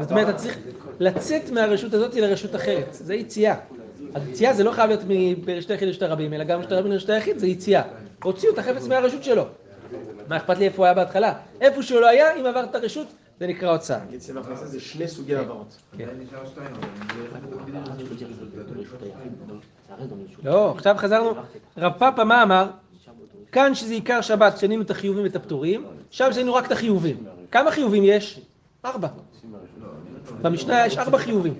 זאת 0.00 0.10
אומרת, 0.10 0.28
אתה 0.28 0.38
צריך 0.38 0.58
לצאת 1.00 1.50
מהרשות 1.50 1.94
הזאת 1.94 2.14
לרשות 2.14 2.54
אחרת. 2.56 2.86
זה 2.90 3.14
יציאה. 3.14 3.54
אז 4.14 4.28
יציאה 4.28 4.52
זה 4.52 4.64
לא 4.64 4.72
חייב 4.72 4.88
להיות 4.88 5.00
מרשות 5.46 5.70
היחיד 5.70 5.88
לרשות 5.88 6.02
הרבים, 6.02 6.32
אלא 6.32 6.44
גם 6.44 6.58
רשות 6.60 6.72
הרבים 6.72 6.92
לרשות 6.92 7.10
היחיד 7.10 7.38
זה 7.38 7.46
יציאה. 7.46 7.82
הוציאו 8.22 8.52
את 8.52 8.58
החפץ 8.58 8.86
מהרשות 8.86 9.24
שלו. 9.24 9.44
מה 10.28 10.36
אכפת 10.36 10.58
לי 10.58 10.64
איפה 10.64 10.76
הוא 10.76 10.84
היה 10.84 10.94
בהתחלה? 10.94 11.32
איפה 11.60 11.82
שהוא 11.82 12.00
לא 12.00 12.08
היה, 12.08 12.34
אם 12.34 12.46
עבר 12.46 12.64
את 12.64 12.74
הרשות, 12.74 13.06
זה 13.40 13.46
נקרא 13.46 13.70
הוצאה. 13.70 13.98
זה 14.64 14.80
שני 14.80 15.08
סוגי 15.08 15.36
העברות. 15.36 15.76
לא, 20.44 20.70
עכשיו 20.70 20.94
חזרנו, 20.98 21.34
רב 21.76 21.92
פאפה 21.98 22.24
מה 22.24 22.42
אמר? 22.42 22.70
כאן 23.52 23.74
שזה 23.74 23.94
עיקר 23.94 24.20
שבת, 24.20 24.58
שנינו 24.58 24.82
את 24.82 24.90
החיובים 24.90 25.24
ואת 25.24 25.36
הפטורים, 25.36 25.84
שם 26.10 26.32
שנינו 26.32 26.54
רק 26.54 26.66
את 26.66 26.72
החיובים. 26.72 27.16
כמה 27.50 27.70
חיובים 27.70 28.02
יש? 28.06 28.40
ארבע. 28.84 29.08
במשנה 30.42 30.86
יש 30.86 30.98
ארבע 30.98 31.18
חיובים. 31.18 31.54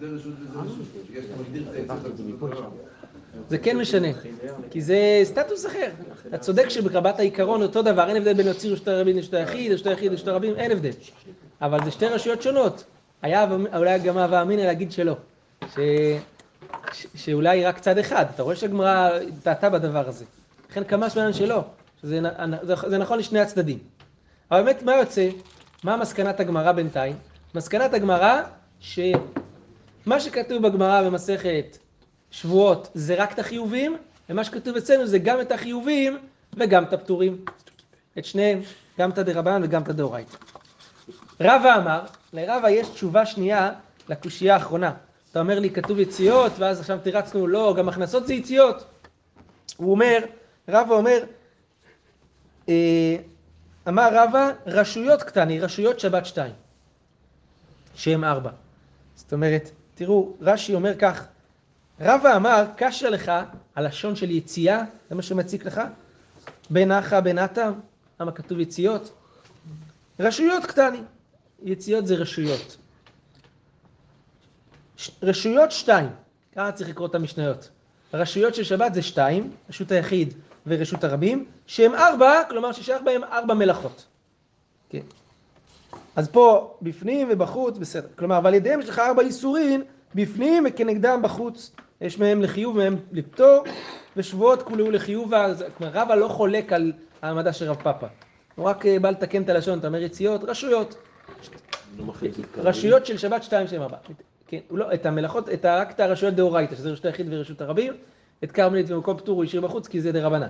זה 0.00 0.18
כן 3.62 3.78
משנה, 3.78 4.08
כי 4.70 4.80
זה 4.80 5.20
סטטוס 5.24 5.66
אחר. 5.66 5.90
אתה 6.26 6.38
צודק 6.38 6.68
שברבת 6.68 7.18
העיקרון 7.18 7.62
אותו 7.62 7.82
דבר, 7.82 8.08
אין 8.08 8.16
הבדל 8.16 8.32
בין 8.32 8.46
להוציא 8.46 8.72
רשות 8.72 8.88
הרבים 8.88 9.16
לרשות 9.16 9.34
היחיד, 9.34 9.72
רשות 9.72 9.86
היחיד 9.86 10.12
לרשות 10.12 10.28
הרבים, 10.28 10.54
אין 10.56 10.70
הבדל. 10.70 10.90
אבל 11.62 11.84
זה 11.84 11.90
שתי 11.90 12.06
רשויות 12.06 12.42
שונות. 12.42 12.84
היה 13.22 13.46
אולי 13.76 13.98
גם 13.98 14.18
הווה 14.18 14.42
אמינא 14.42 14.60
להגיד 14.60 14.92
שלא. 14.92 15.16
שאולי 17.14 17.64
רק 17.64 17.78
צד 17.78 17.98
אחד. 17.98 18.24
אתה 18.34 18.42
רואה 18.42 18.56
שהגמרא 18.56 19.10
טעתה 19.42 19.70
בדבר 19.70 20.08
הזה. 20.08 20.24
לכן 20.70 20.84
כמה 20.84 21.10
שמעניין 21.10 21.34
שלא. 21.34 21.64
שזה 22.02 22.20
זה, 22.62 22.74
זה 22.88 22.98
נכון 22.98 23.18
לשני 23.18 23.40
הצדדים. 23.40 23.78
אבל 24.50 24.62
באמת, 24.62 24.82
מה 24.82 24.96
יוצא? 24.96 25.28
מה 25.84 25.96
מסקנת 25.96 26.40
הגמרא 26.40 26.72
בינתיים? 26.72 27.16
מסקנת 27.54 27.94
הגמרא, 27.94 28.42
שמה 28.80 30.20
שכתוב 30.20 30.68
בגמרא 30.68 31.02
במסכת 31.02 31.78
שבועות 32.30 32.90
זה 32.94 33.14
רק 33.22 33.32
את 33.32 33.38
החיובים, 33.38 33.96
ומה 34.28 34.44
שכתוב 34.44 34.76
אצלנו 34.76 35.06
זה 35.06 35.18
גם 35.18 35.40
את 35.40 35.52
החיובים 35.52 36.18
וגם 36.56 36.84
את 36.84 36.92
הפטורים. 36.92 37.44
את 38.18 38.24
שניהם, 38.24 38.60
גם 38.98 39.10
את 39.10 39.18
הדרבנן 39.18 39.64
וגם 39.64 39.82
את 39.82 39.88
הדאורייתא. 39.88 40.36
רבא 41.40 41.76
אמר, 41.76 42.00
לרבא 42.32 42.68
יש 42.68 42.88
תשובה 42.88 43.26
שנייה 43.26 43.72
לקושייה 44.08 44.54
האחרונה. 44.54 44.92
אתה 45.30 45.40
אומר 45.40 45.58
לי, 45.58 45.70
כתוב 45.70 45.98
יציאות, 45.98 46.52
ואז 46.58 46.80
עכשיו 46.80 46.98
תירצנו, 47.02 47.46
לא, 47.46 47.74
גם 47.78 47.88
הכנסות 47.88 48.26
זה 48.26 48.34
יציאות. 48.34 48.84
הוא 49.76 49.90
אומר, 49.90 50.18
רבא 50.68 50.94
אומר, 50.94 51.24
אה, 52.68 53.16
אמר 53.88 54.08
רבא, 54.12 54.50
רשויות 54.66 55.22
קטני, 55.22 55.60
רשויות 55.60 56.00
שבת 56.00 56.26
שתיים, 56.26 56.52
שהם 57.94 58.24
ארבע. 58.24 58.50
זאת 59.16 59.32
אומרת, 59.32 59.70
תראו, 59.94 60.32
רש"י 60.40 60.74
אומר 60.74 60.94
כך, 60.98 61.26
רבא 62.00 62.36
אמר, 62.36 62.64
קשה 62.76 63.10
לך 63.10 63.32
הלשון 63.76 64.16
של 64.16 64.30
יציאה, 64.30 64.82
זה 65.08 65.14
מה 65.14 65.22
שמציק 65.22 65.64
לך? 65.64 65.80
בן 66.70 66.92
אחא 66.92 67.20
בן 67.20 67.38
עטה, 67.38 67.70
למה 68.20 68.32
כתוב 68.32 68.60
יציאות? 68.60 69.12
רשויות 70.20 70.64
קטני, 70.66 71.00
יציאות 71.62 72.06
זה 72.06 72.14
רשויות. 72.14 72.76
רשויות 75.22 75.72
שתיים, 75.72 76.08
ככה 76.56 76.72
צריך 76.72 76.90
לקרוא 76.90 77.06
את 77.06 77.14
המשניות. 77.14 77.68
הרשויות 78.12 78.54
של 78.54 78.64
שבת 78.64 78.94
זה 78.94 79.02
שתיים, 79.02 79.50
רשות 79.68 79.92
היחיד 79.92 80.34
ורשות 80.66 81.04
הרבים, 81.04 81.46
שהם 81.66 81.94
ארבע, 81.94 82.42
כלומר 82.48 82.72
ששייך 82.72 83.02
בהם 83.02 83.24
ארבע 83.24 83.54
מלאכות. 83.54 84.06
כן. 84.90 85.02
אז 86.16 86.28
פה 86.28 86.74
בפנים 86.82 87.28
ובחוץ, 87.30 87.78
בסדר. 87.78 88.08
כלומר, 88.16 88.40
ועל 88.44 88.54
ידיהם 88.54 88.80
יש 88.80 88.88
לך 88.88 88.98
ארבע 88.98 89.22
איסורין, 89.22 89.82
בפנים 90.14 90.64
וכנגדם 90.68 91.22
בחוץ. 91.22 91.72
יש 92.00 92.18
מהם 92.18 92.42
לחיוב 92.42 92.76
ומהם 92.76 92.96
לפטור, 93.12 93.64
ושבועות 94.16 94.62
כולו 94.62 94.90
לחיוב, 94.90 95.32
כלומר, 95.78 95.92
רבא 95.94 96.14
לא 96.14 96.28
חולק 96.28 96.72
על 96.72 96.92
העמדה 97.22 97.52
של 97.52 97.70
רב 97.70 97.76
פאפא. 97.82 98.06
הוא 98.54 98.66
רק 98.66 98.86
אה, 98.86 98.98
בא 98.98 99.10
לתקן 99.10 99.42
את 99.42 99.48
הלשון, 99.48 99.78
אתה 99.78 99.86
אומר 99.86 100.02
יציאות, 100.02 100.44
רשויות. 100.44 100.94
לא. 101.98 102.12
רשויות 102.56 103.06
של 103.06 103.18
שבת 103.18 103.42
שתיים, 103.42 103.66
שתיים, 103.66 103.82
ארבע. 103.82 103.96
כן, 104.46 104.58
הוא 104.68 104.78
לא, 104.78 104.94
את 104.94 105.06
המלאכות, 105.06 105.48
את 105.48 105.64
רק 105.64 105.90
את 105.90 106.00
הרשויות 106.00 106.34
דאורייתא, 106.34 106.74
שזה 106.74 106.90
רשות 106.90 107.04
היחיד 107.04 107.26
ורשות 107.30 107.60
הרבים, 107.60 107.92
את 108.44 108.52
כרמלית 108.52 108.90
ומקום 108.90 109.16
פטור 109.16 109.36
הוא 109.36 109.44
השאיר 109.44 109.62
בחוץ, 109.62 109.88
כי 109.88 110.00
זה 110.00 110.12
דרבנן. 110.12 110.48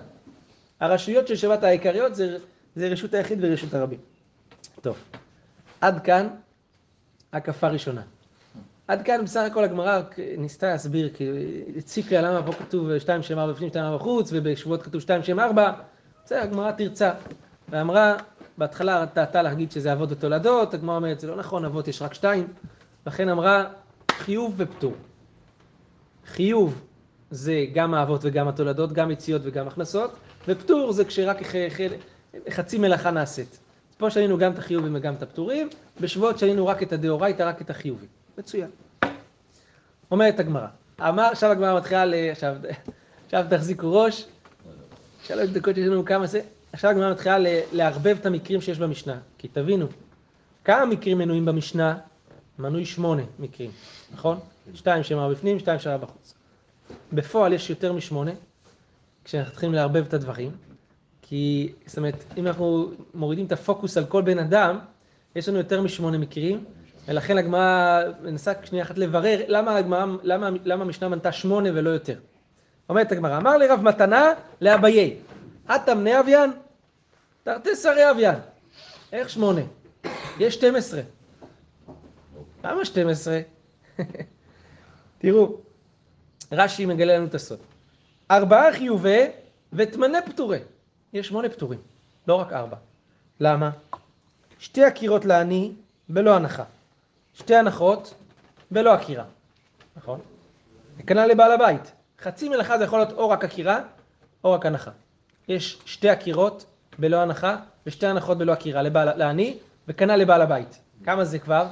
הרשויות 0.81 1.29
של 1.29 1.37
שבת 1.37 1.63
העיקריות 1.63 2.15
זה, 2.15 2.37
זה 2.77 2.89
רשות 2.89 3.15
היחיד 3.15 3.39
ורשות 3.43 3.75
הרבים. 3.75 3.99
טוב, 4.81 4.97
עד 5.81 6.01
כאן 6.05 6.29
הקפה 7.33 7.69
ראשונה. 7.69 8.03
עד 8.91 9.03
כאן 9.03 9.25
בסך 9.25 9.41
הכל 9.47 9.65
הגמרא 9.65 10.01
ניסתה 10.39 10.69
להסביר, 10.69 11.11
כי 11.15 11.31
הציק 11.77 12.13
לה 12.13 12.23
למה 12.23 12.47
פה 12.47 12.53
כתוב 12.53 12.99
שתיים 12.99 13.23
שם 13.23 13.39
ארבע 13.39 13.53
בפנים, 13.53 13.69
שתיים 13.69 13.85
ארבע 13.85 13.97
בחוץ, 13.97 14.31
ובשבועות 14.33 14.83
כתוב 14.83 15.01
שתיים 15.01 15.23
שם 15.23 15.41
ארבע. 15.41 15.73
בסדר, 16.25 16.39
הגמרא 16.39 16.73
תרצה. 16.73 17.11
ואמרה, 17.69 18.17
בהתחלה 18.59 19.07
טעתה 19.07 19.43
להגיד 19.43 19.73
שזה 19.73 19.93
אבות 19.93 20.13
ותולדות, 20.13 20.75
הגמרא 20.75 20.97
אומרת, 20.97 21.21
זה 21.21 21.27
לא 21.27 21.37
נכון, 21.37 21.65
אבות 21.65 21.89
יש 21.89 22.03
רק 22.03 22.15
שתיים. 22.15 22.49
לכן 23.07 23.29
אמרה, 23.29 23.65
חיוב 24.13 24.55
ופטור. 24.57 24.95
חיוב 26.27 26.83
זה 27.31 27.65
גם 27.75 27.95
האבות 27.95 28.21
וגם 28.25 28.49
התולדות, 28.49 28.93
גם 28.93 29.11
יציאות 29.11 29.43
וגם 29.45 29.69
הכנסות, 29.69 30.11
ופטור 30.49 30.93
זה 30.93 31.05
כשרק 31.05 31.39
חצי 32.51 32.79
מלאכה 32.79 33.11
נעשית. 33.11 33.59
פה 33.99 34.11
שנינו 34.11 34.39
גם 34.39 34.53
את 34.53 34.59
החיובים 34.59 34.95
וגם 34.95 35.15
את 35.15 35.23
הפטורים, 35.23 35.69
בשבועות 36.01 36.39
שנינו 36.39 36.67
רק 36.67 36.83
את 36.83 36.93
הדאורייתא, 36.93 37.43
רק 37.43 37.63
את 37.63 37.71
החיובים. 37.71 38.20
מצוין. 38.41 38.71
אומרת 40.11 40.41
הגמרא, 40.41 40.67
אמר, 41.01 41.23
עכשיו 41.23 41.51
הגמרא 41.51 41.77
מתחילה 41.77 42.05
ל... 42.05 42.15
עכשיו, 42.15 42.57
עכשיו 43.25 43.47
תחזיקו 43.51 43.93
ראש, 43.93 44.27
שלוש 45.23 45.49
דקות 45.49 45.77
יש 45.77 45.87
לנו 45.87 46.05
כמה 46.05 46.27
זה, 46.27 46.41
עכשיו 46.73 46.91
הגמרא 46.91 47.13
מתחילה 47.13 47.37
לערבב 47.73 48.17
את 48.21 48.27
המקרים 48.27 48.61
שיש 48.61 48.79
במשנה, 48.79 49.19
כי 49.39 49.49
תבינו, 49.49 49.87
כמה 50.65 50.87
מקרים 50.87 51.19
מנויים 51.19 51.45
במשנה? 51.45 51.99
מנוי 52.59 52.85
שמונה 52.85 53.23
מקרים, 53.39 53.71
נכון? 54.13 54.39
שתיים 54.75 55.03
שאמר 55.03 55.29
בפנים, 55.29 55.59
שתיים 55.59 55.79
שאמר 55.79 55.97
בחוץ. 55.97 56.35
בפועל 57.13 57.53
יש 57.53 57.71
יותר 57.71 57.93
משמונה, 57.93 58.31
כשאנחנו 59.25 59.53
מתחילים 59.53 59.75
לערבב 59.75 60.05
את 60.09 60.15
הדברים, 60.15 60.51
כי, 61.23 61.73
זאת 61.87 61.99
אומרת, 61.99 62.25
אם 62.37 62.47
אנחנו 62.47 62.91
מורידים 63.15 63.47
את 63.47 63.53
הפוקוס 63.53 63.97
על 63.97 64.05
כל 64.05 64.23
בן 64.23 64.39
אדם, 64.39 64.79
יש 65.37 65.49
לנו 65.49 65.59
יותר 65.59 65.83
משמונה 65.83 66.19
מקרים, 66.19 66.65
ולכן 67.09 67.39
הגמרא 67.39 68.03
מנסה 68.23 68.53
שנייה 68.65 68.85
אחת 68.85 68.99
לברר 68.99 69.41
למה 69.49 69.77
הגמרא, 69.77 70.05
למה, 70.23 70.51
למה 70.65 70.85
המשנה 70.85 71.09
מנתה 71.09 71.33
שמונה 71.33 71.69
ולא 71.75 71.91
יותר. 71.91 72.19
אומרת 72.89 73.13
הגמרא, 73.13 73.37
אמר 73.37 73.57
לרב 73.57 73.81
מתנה 73.83 74.33
לאביי, 74.61 75.17
אתה 75.75 75.95
מנה 75.95 76.21
אביין? 76.21 76.53
תרתי 77.43 77.77
שרי 77.77 78.11
אביין. 78.11 78.39
איך 79.13 79.31
שמונה? 79.31 79.61
יש 80.39 80.55
12. 80.55 81.01
למה 82.65 82.85
12? 82.85 83.41
תראו, 85.19 85.57
רש"י 86.53 86.87
מגלה 86.87 87.17
לנו 87.17 87.27
את 87.27 87.35
הסוד. 87.35 87.59
ארבעה 88.31 88.73
חיובי 88.73 89.27
ותמנה 89.73 90.19
פטורי. 90.23 90.59
יש 91.13 91.29
שמונה 91.29 91.49
פטורים, 91.49 91.79
לא 92.29 92.35
רק 92.35 92.53
ארבע. 92.53 92.77
למה? 93.41 93.71
שתי 94.59 94.85
עקירות 94.85 95.25
לעני 95.25 95.73
בלא 96.09 96.37
הנחה. 96.37 96.65
שתי 97.35 97.57
הנחות 97.57 98.15
בלא 98.71 98.93
עקירה. 98.93 99.25
נכון? 99.97 100.21
וכנ"ל 100.99 101.27
לבעל 101.27 101.53
הבית. 101.53 101.93
חצי 102.21 102.49
מלאכה 102.49 102.79
זה 102.79 102.85
יכול 102.85 102.99
להיות 102.99 103.13
או 103.13 103.31
רק 103.31 103.45
עקירה 103.45 103.81
או 104.45 104.53
רק 104.53 104.67
הנחה. 104.67 104.91
יש 105.49 105.83
שתי 105.85 106.09
עקירות 106.09 106.65
בלא 106.99 107.17
הנחה 107.17 107.57
ושתי 107.87 108.07
הנחות 108.07 108.39
בלא 108.39 108.53
עקירה 108.53 108.83
לעני 108.83 109.59
וכנ"ל 109.89 110.17
לבעל 110.17 110.43
הבית. 110.43 110.81
כמה 111.05 111.25
זה 111.25 111.39
כבר? 111.39 111.67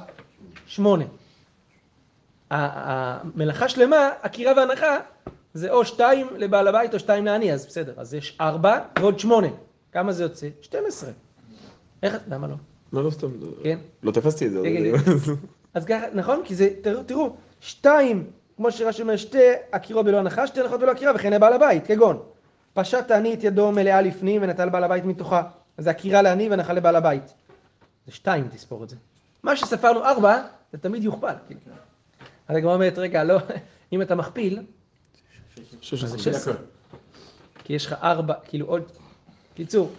שמונה. 0.67 1.05
המלאכה 2.49 3.69
שלמה, 3.69 4.09
עקירה 4.21 4.53
והנחה, 4.57 4.97
זה 5.53 5.71
או 5.71 5.85
שתיים 5.85 6.27
לבעל 6.37 6.67
הבית 6.67 6.93
או 6.93 6.99
שתיים 6.99 7.25
לעני, 7.25 7.53
אז 7.53 7.65
בסדר. 7.65 7.93
אז 7.97 8.13
יש 8.13 8.37
ארבע 8.41 8.79
ועוד 8.99 9.19
שמונה. 9.19 9.47
כמה 9.91 10.11
זה 10.11 10.23
יוצא? 10.23 10.47
12. 10.61 11.09
איך, 12.03 12.17
למה 12.27 12.47
לא? 12.47 12.55
לא, 12.93 13.03
לא 13.03 13.09
סתם. 13.09 13.27
כן? 13.63 13.79
לא 14.03 14.11
תפסתי 14.11 14.47
את 14.47 14.51
זה. 14.51 14.59
אז 15.73 15.85
ככה, 15.85 16.05
נכון? 16.13 16.41
כי 16.45 16.55
זה, 16.55 16.69
תראו, 17.05 17.35
שתיים, 17.59 18.27
כמו 18.57 18.71
שרש"י 18.71 19.01
אומר, 19.01 19.17
שתי 19.17 19.51
עקירות 19.71 20.05
בלא 20.05 20.17
הנחה, 20.17 20.47
שתי 20.47 20.59
הנחות 20.61 20.79
בלא 20.79 20.91
עקירה, 20.91 21.15
וכן 21.15 21.33
לבעל 21.33 21.53
הבית, 21.53 21.87
כגון, 21.87 22.19
פשט 22.73 23.11
העני 23.11 23.33
את 23.33 23.43
ידו 23.43 23.71
מלאה 23.71 24.01
לפנים 24.01 24.41
ונטל 24.43 24.69
בעל 24.69 24.83
הבית 24.83 25.05
מתוכה. 25.05 25.43
אז 25.77 25.83
זה 25.83 25.89
עקירה 25.89 26.21
לעני 26.21 26.49
והנחה 26.49 26.73
לבעל 26.73 26.95
הבית. 26.95 27.33
זה 28.05 28.11
שתיים, 28.11 28.47
תספור 28.47 28.83
את 28.83 28.89
זה. 28.89 28.95
מה 29.43 29.55
שספרנו 29.55 30.03
ארבע, 30.03 30.41
זה 30.71 30.77
תמיד 30.77 31.03
יוכפל. 31.03 31.33
אז 32.47 32.55
הגמרא 32.55 32.73
אומרת, 32.73 32.97
רגע, 32.97 33.23
לא, 33.23 33.37
אם 33.93 34.01
אתה 34.01 34.15
מכפיל, 34.15 34.59
שש 35.81 36.03
אז 36.03 36.09
זה 36.09 36.15
עשרה. 36.15 36.33
16. 36.33 36.53
כי 37.63 37.73
יש 37.73 37.85
לך 37.85 37.93
ארבע, 37.93 38.33
כאילו 38.45 38.65
עוד... 38.65 38.83
קיצור, 39.55 39.91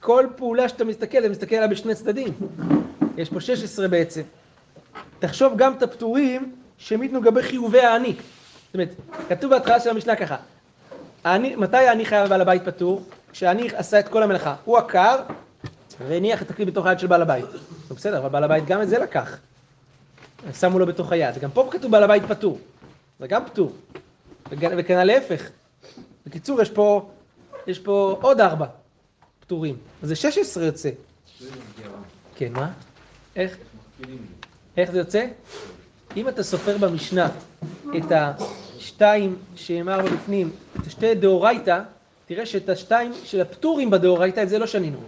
כל 0.00 0.26
פעולה 0.36 0.68
שאתה 0.68 0.84
מסתכל, 0.84 1.18
אתה 1.18 1.28
מסתכל 1.28 1.56
עליה 1.56 1.68
בשני 1.68 1.94
צדדים. 1.94 2.32
יש 3.16 3.28
פה 3.28 3.40
16 3.40 3.88
בעצם. 3.88 4.22
תחשוב 5.18 5.52
גם 5.56 5.72
את 5.72 5.82
הפטורים 5.82 6.54
שמיתנו 6.78 7.20
לגבי 7.20 7.42
חיובי 7.42 7.80
העני. 7.80 8.14
זאת 8.14 8.74
אומרת, 8.74 8.88
כתוב 9.28 9.50
בהתחלה 9.50 9.80
של 9.80 9.90
המשנה 9.90 10.16
ככה, 10.16 10.36
העני, 11.24 11.56
מתי 11.56 11.76
העני 11.76 12.04
חייב 12.04 12.28
בעל 12.28 12.40
הבית 12.40 12.64
פטור? 12.64 13.02
כשהעני 13.32 13.68
עשה 13.74 14.00
את 14.00 14.08
כל 14.08 14.22
המלאכה. 14.22 14.54
הוא 14.64 14.78
עקר 14.78 15.16
והניח 16.08 16.42
את 16.42 16.50
הכלי 16.50 16.64
בתוך 16.64 16.86
היד 16.86 16.98
של 16.98 17.06
בעל 17.06 17.22
הבית. 17.22 17.44
נו, 17.90 17.96
בסדר, 17.96 18.18
אבל 18.18 18.28
בעל 18.28 18.44
הבית 18.44 18.64
גם 18.66 18.82
את 18.82 18.88
זה 18.88 18.98
לקח. 18.98 19.36
שמו 20.60 20.78
לו 20.78 20.86
בתוך 20.86 21.12
היד. 21.12 21.38
גם 21.38 21.50
פה 21.50 21.68
כתוב 21.70 21.90
בעל 21.90 22.02
הבית 22.02 22.22
פטור. 22.28 22.58
זה 23.20 23.26
גם 23.26 23.44
פטור. 23.44 23.72
וכנ"ל 24.50 25.04
להפך. 25.04 25.50
בקיצור, 26.26 26.62
יש 26.62 26.70
פה, 26.70 27.10
יש 27.66 27.78
פה 27.78 28.18
עוד 28.22 28.40
ארבע 28.40 28.66
פטורים. 29.50 29.76
אז 30.02 30.08
זה 30.08 30.16
16 30.16 30.64
יוצא. 30.64 30.90
כן, 32.34 32.52
מה? 32.52 32.72
איך? 33.36 33.56
איך 34.76 34.90
זה 34.90 34.98
יוצא? 34.98 35.26
אם 36.16 36.28
אתה 36.28 36.42
סופר 36.42 36.78
במשנה 36.78 37.28
את 37.96 38.12
השתיים 38.78 39.38
ארבע 39.88 40.10
בפנים, 40.10 40.50
את 40.80 40.86
השתי 40.86 41.14
דאורייתא, 41.14 41.82
תראה 42.26 42.46
שאת 42.46 42.68
השתיים 42.68 43.12
של 43.24 43.40
הפטורים 43.40 43.90
בדאורייתא, 43.90 44.42
את 44.42 44.48
זה 44.48 44.58
לא 44.58 44.66
שנינו. 44.66 44.98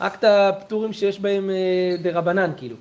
רק 0.00 0.14
את 0.18 0.24
הפטורים 0.24 0.92
שיש 0.92 1.20
בהם 1.20 1.50
אה, 1.50 1.96
דרבנן, 2.02 2.50
כאילו. 2.56 2.76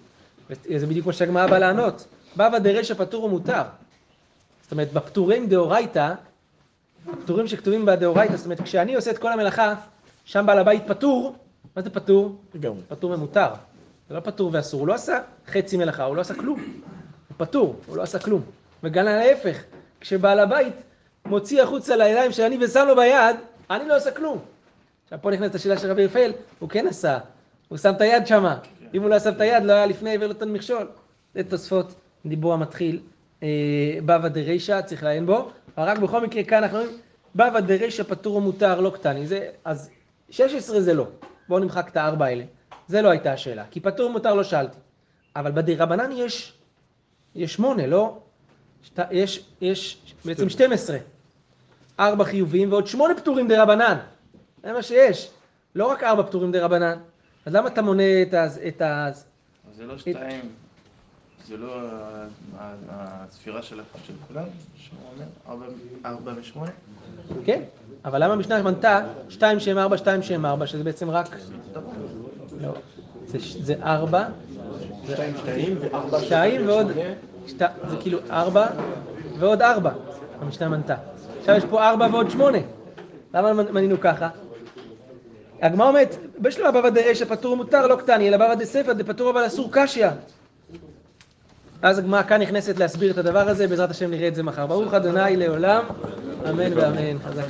זה 0.78 0.88
בדיוק 0.88 1.06
מה 1.06 1.14
שהגמרא 1.14 1.48
באה 1.48 1.60
לענות. 1.60 2.08
בבא 2.38 2.60
דרשא 2.60 2.94
פטור 2.94 3.24
ומותר. 3.24 3.64
זאת 4.62 4.72
אומרת, 4.72 4.94
בפטורים 4.94 5.48
דאורייתא, 5.50 6.14
הפטורים 7.14 7.48
שכתובים 7.48 7.86
בדאורייתא, 7.86 8.36
זאת 8.36 8.46
אומרת, 8.46 8.62
כשאני 8.62 8.96
עושה 8.96 9.12
את 9.12 9.18
כל 9.18 9.32
המלאכה, 9.32 9.74
שם 10.28 10.46
בעל 10.46 10.60
הבית 10.60 10.84
פטור, 10.88 11.36
מה 11.76 11.82
זה 11.82 11.90
פטור? 11.90 12.36
לגמרי. 12.54 12.82
פטור 12.88 13.12
ומותר. 13.12 13.48
זה 14.10 14.16
לא 14.16 14.20
פטור 14.20 14.50
ואסור, 14.54 14.80
הוא 14.80 14.88
לא 14.88 14.94
עשה 14.94 15.20
חצי 15.48 15.78
מלאכה, 15.78 16.04
הוא 16.04 16.16
לא 16.16 16.22
עשה 16.22 16.34
כלום. 16.34 16.60
הוא 16.60 17.36
פטור, 17.38 17.76
הוא 17.88 17.98
לא 17.98 18.02
עשה 18.02 18.20
כלום. 18.20 18.42
וגם 18.84 19.06
להפך, 19.06 19.64
כשבעל 20.02 20.40
הבית 20.40 20.74
מוציא 21.26 21.64
החוצה 21.64 21.96
לידיים 21.96 22.32
של 22.32 22.44
אני 22.44 22.66
ושם 22.66 22.86
לו 22.88 22.96
ביד, 22.96 23.36
אני 23.70 23.88
לא 23.88 23.98
עושה 23.98 24.12
כלום. 24.12 24.40
עכשיו 25.04 25.20
פה 25.22 25.32
נכנסת 25.32 25.56
השאלה 25.56 25.78
של 25.78 25.92
רבי 25.92 26.06
רפאל, 26.06 26.32
הוא 26.60 26.70
כן 26.70 26.88
עשה, 26.88 27.18
הוא 27.68 27.78
שם 27.78 27.94
את 27.96 28.02
היד 28.02 28.28
שמה. 28.28 28.60
אם 28.94 29.02
הוא 29.02 29.10
לא 29.10 29.20
שם 29.20 29.34
את 29.34 29.42
היד, 29.42 29.64
לא 29.64 29.74
היה 29.74 29.86
לפני 29.86 30.18
ולא 30.18 30.30
נתן 30.30 30.50
מכשול. 30.50 30.88
זה 31.36 31.44
תוספות, 31.44 31.94
דיבור 32.26 32.54
המתחיל, 32.54 33.00
אה, 33.44 33.48
בבא 34.06 34.28
דרישא, 34.28 34.82
צריך 34.82 35.04
לעיין 35.04 35.26
בו, 35.26 35.50
אבל 35.78 35.88
רק 35.88 35.98
בכל 35.98 36.22
מקרה 36.22 36.44
כאן 36.44 36.64
אנחנו 36.64 36.78
אומרים, 36.78 36.98
בבא 37.36 37.60
דרישא 37.60 38.04
פטור 38.04 38.36
ומותר, 38.36 38.82
לא 38.82 38.90
קטני. 38.90 39.28
זה, 39.28 39.50
אז 39.66 39.90
16 40.30 40.82
זה 40.82 40.94
לא. 40.94 41.08
בואו 41.48 41.60
נמחק 41.60 41.88
את 41.90 41.98
הארבע 41.98 42.26
האלה. 42.26 42.44
זה 42.88 43.02
לא 43.02 43.10
הייתה 43.10 43.34
השאלה, 43.34 43.64
כי 43.72 43.80
פטור 43.80 44.10
ומותר 44.10 44.34
לא 44.34 44.44
שאלתי. 44.44 44.78
אבל 45.36 45.52
בדרבנן 45.52 46.12
יש, 46.12 46.54
יש 47.36 47.54
שמונה, 47.54 47.88
לא? 47.88 48.20
שת, 48.84 49.00
יש, 49.12 49.46
יש 49.62 49.98
בעצם 50.26 50.50
12. 50.50 50.98
ארבע 52.00 52.24
חיובים 52.24 52.72
ועוד 52.72 52.88
שמונה 52.88 53.16
פטורים 53.16 53.48
דרבנן. 53.48 53.98
זה 54.64 54.74
מה 54.74 54.82
שיש. 54.82 55.32
לא 55.76 55.86
רק 55.92 56.04
ארבע 56.04 56.24
פטורים 56.24 56.52
דרבנן. 56.52 56.98
אז 57.46 57.56
למה 57.56 57.68
אתה 57.68 57.82
מונה 57.82 58.22
את 58.22 58.34
ה... 58.34 58.48
את 58.68 58.82
ה... 58.82 59.08
אז 59.08 59.26
זה 59.76 59.86
לא 59.86 59.98
שתיים. 59.98 60.52
זה 61.46 61.58
לא 61.58 61.76
הספירה 62.90 63.62
של 63.62 63.80
של 64.08 64.14
כולם, 64.28 64.44
שהוא 64.78 65.00
אומר, 65.14 65.26
ארבע- 65.48 65.74
ארבע 66.06 66.32
ושמונה? 66.40 66.72
כן, 67.46 67.62
אבל 68.06 68.24
למה 68.24 68.34
המשנה 68.34 68.62
מנתה 68.62 69.00
2 69.30 69.60
שהם 69.60 69.78
4, 69.78 69.98
2 69.98 70.24
שהם 70.24 70.46
4, 70.46 70.68
שזה 70.68 70.84
בעצם 70.84 71.10
רק... 71.10 71.36
לא, 72.62 72.74
זה, 73.26 73.38
זה 73.64 73.76
4, 73.84 74.24
שתיים 75.14 75.34
שתיים 75.38 75.78
וארבע 75.82 76.20
2 76.22 76.68
ועוד... 76.68 76.88
זה 77.90 77.96
כאילו 78.00 78.20
4 78.32 78.68
ועוד 79.40 79.62
4, 79.62 79.92
המשנה 80.42 80.70
מנתה. 80.70 80.96
עכשיו 81.40 81.56
יש 81.56 81.66
פה 81.66 81.90
4 81.90 82.08
ועוד 82.12 82.30
8. 82.30 82.58
למה 83.34 83.54
מנינו 83.54 83.96
ככה? 84.02 84.30
הגמרא 85.62 85.88
אומרת, 85.88 86.16
בשלמה 86.40 86.72
בבא 86.72 86.90
דאשא 86.90 87.26
פטור 87.26 87.58
מותר 87.58 87.88
לא 87.88 87.96
קטני, 87.96 88.28
אלא 88.28 88.38
בבא 88.38 88.56
דספר 88.56 88.94
דפטור 88.94 89.30
אבל 89.30 89.48
אסור 89.48 89.70
קשיא. 89.72 90.08
אז 91.82 92.00
הגמרא 92.00 92.24
כאן 92.24 92.42
נכנסת 92.42 92.78
להסביר 92.78 93.12
את 93.12 93.18
הדבר 93.18 93.50
הזה, 93.50 93.68
בעזרת 93.68 93.92
השם 93.92 94.12
נראה 94.12 94.28
את 94.28 94.36
זה 94.36 94.44
מחר. 94.44 94.66
ברוך 94.66 94.94
אדוני 94.94 95.38
לעולם, 95.38 95.84
אמן 96.50 96.78
ואמן. 96.78 97.20
חזק. 97.20 97.48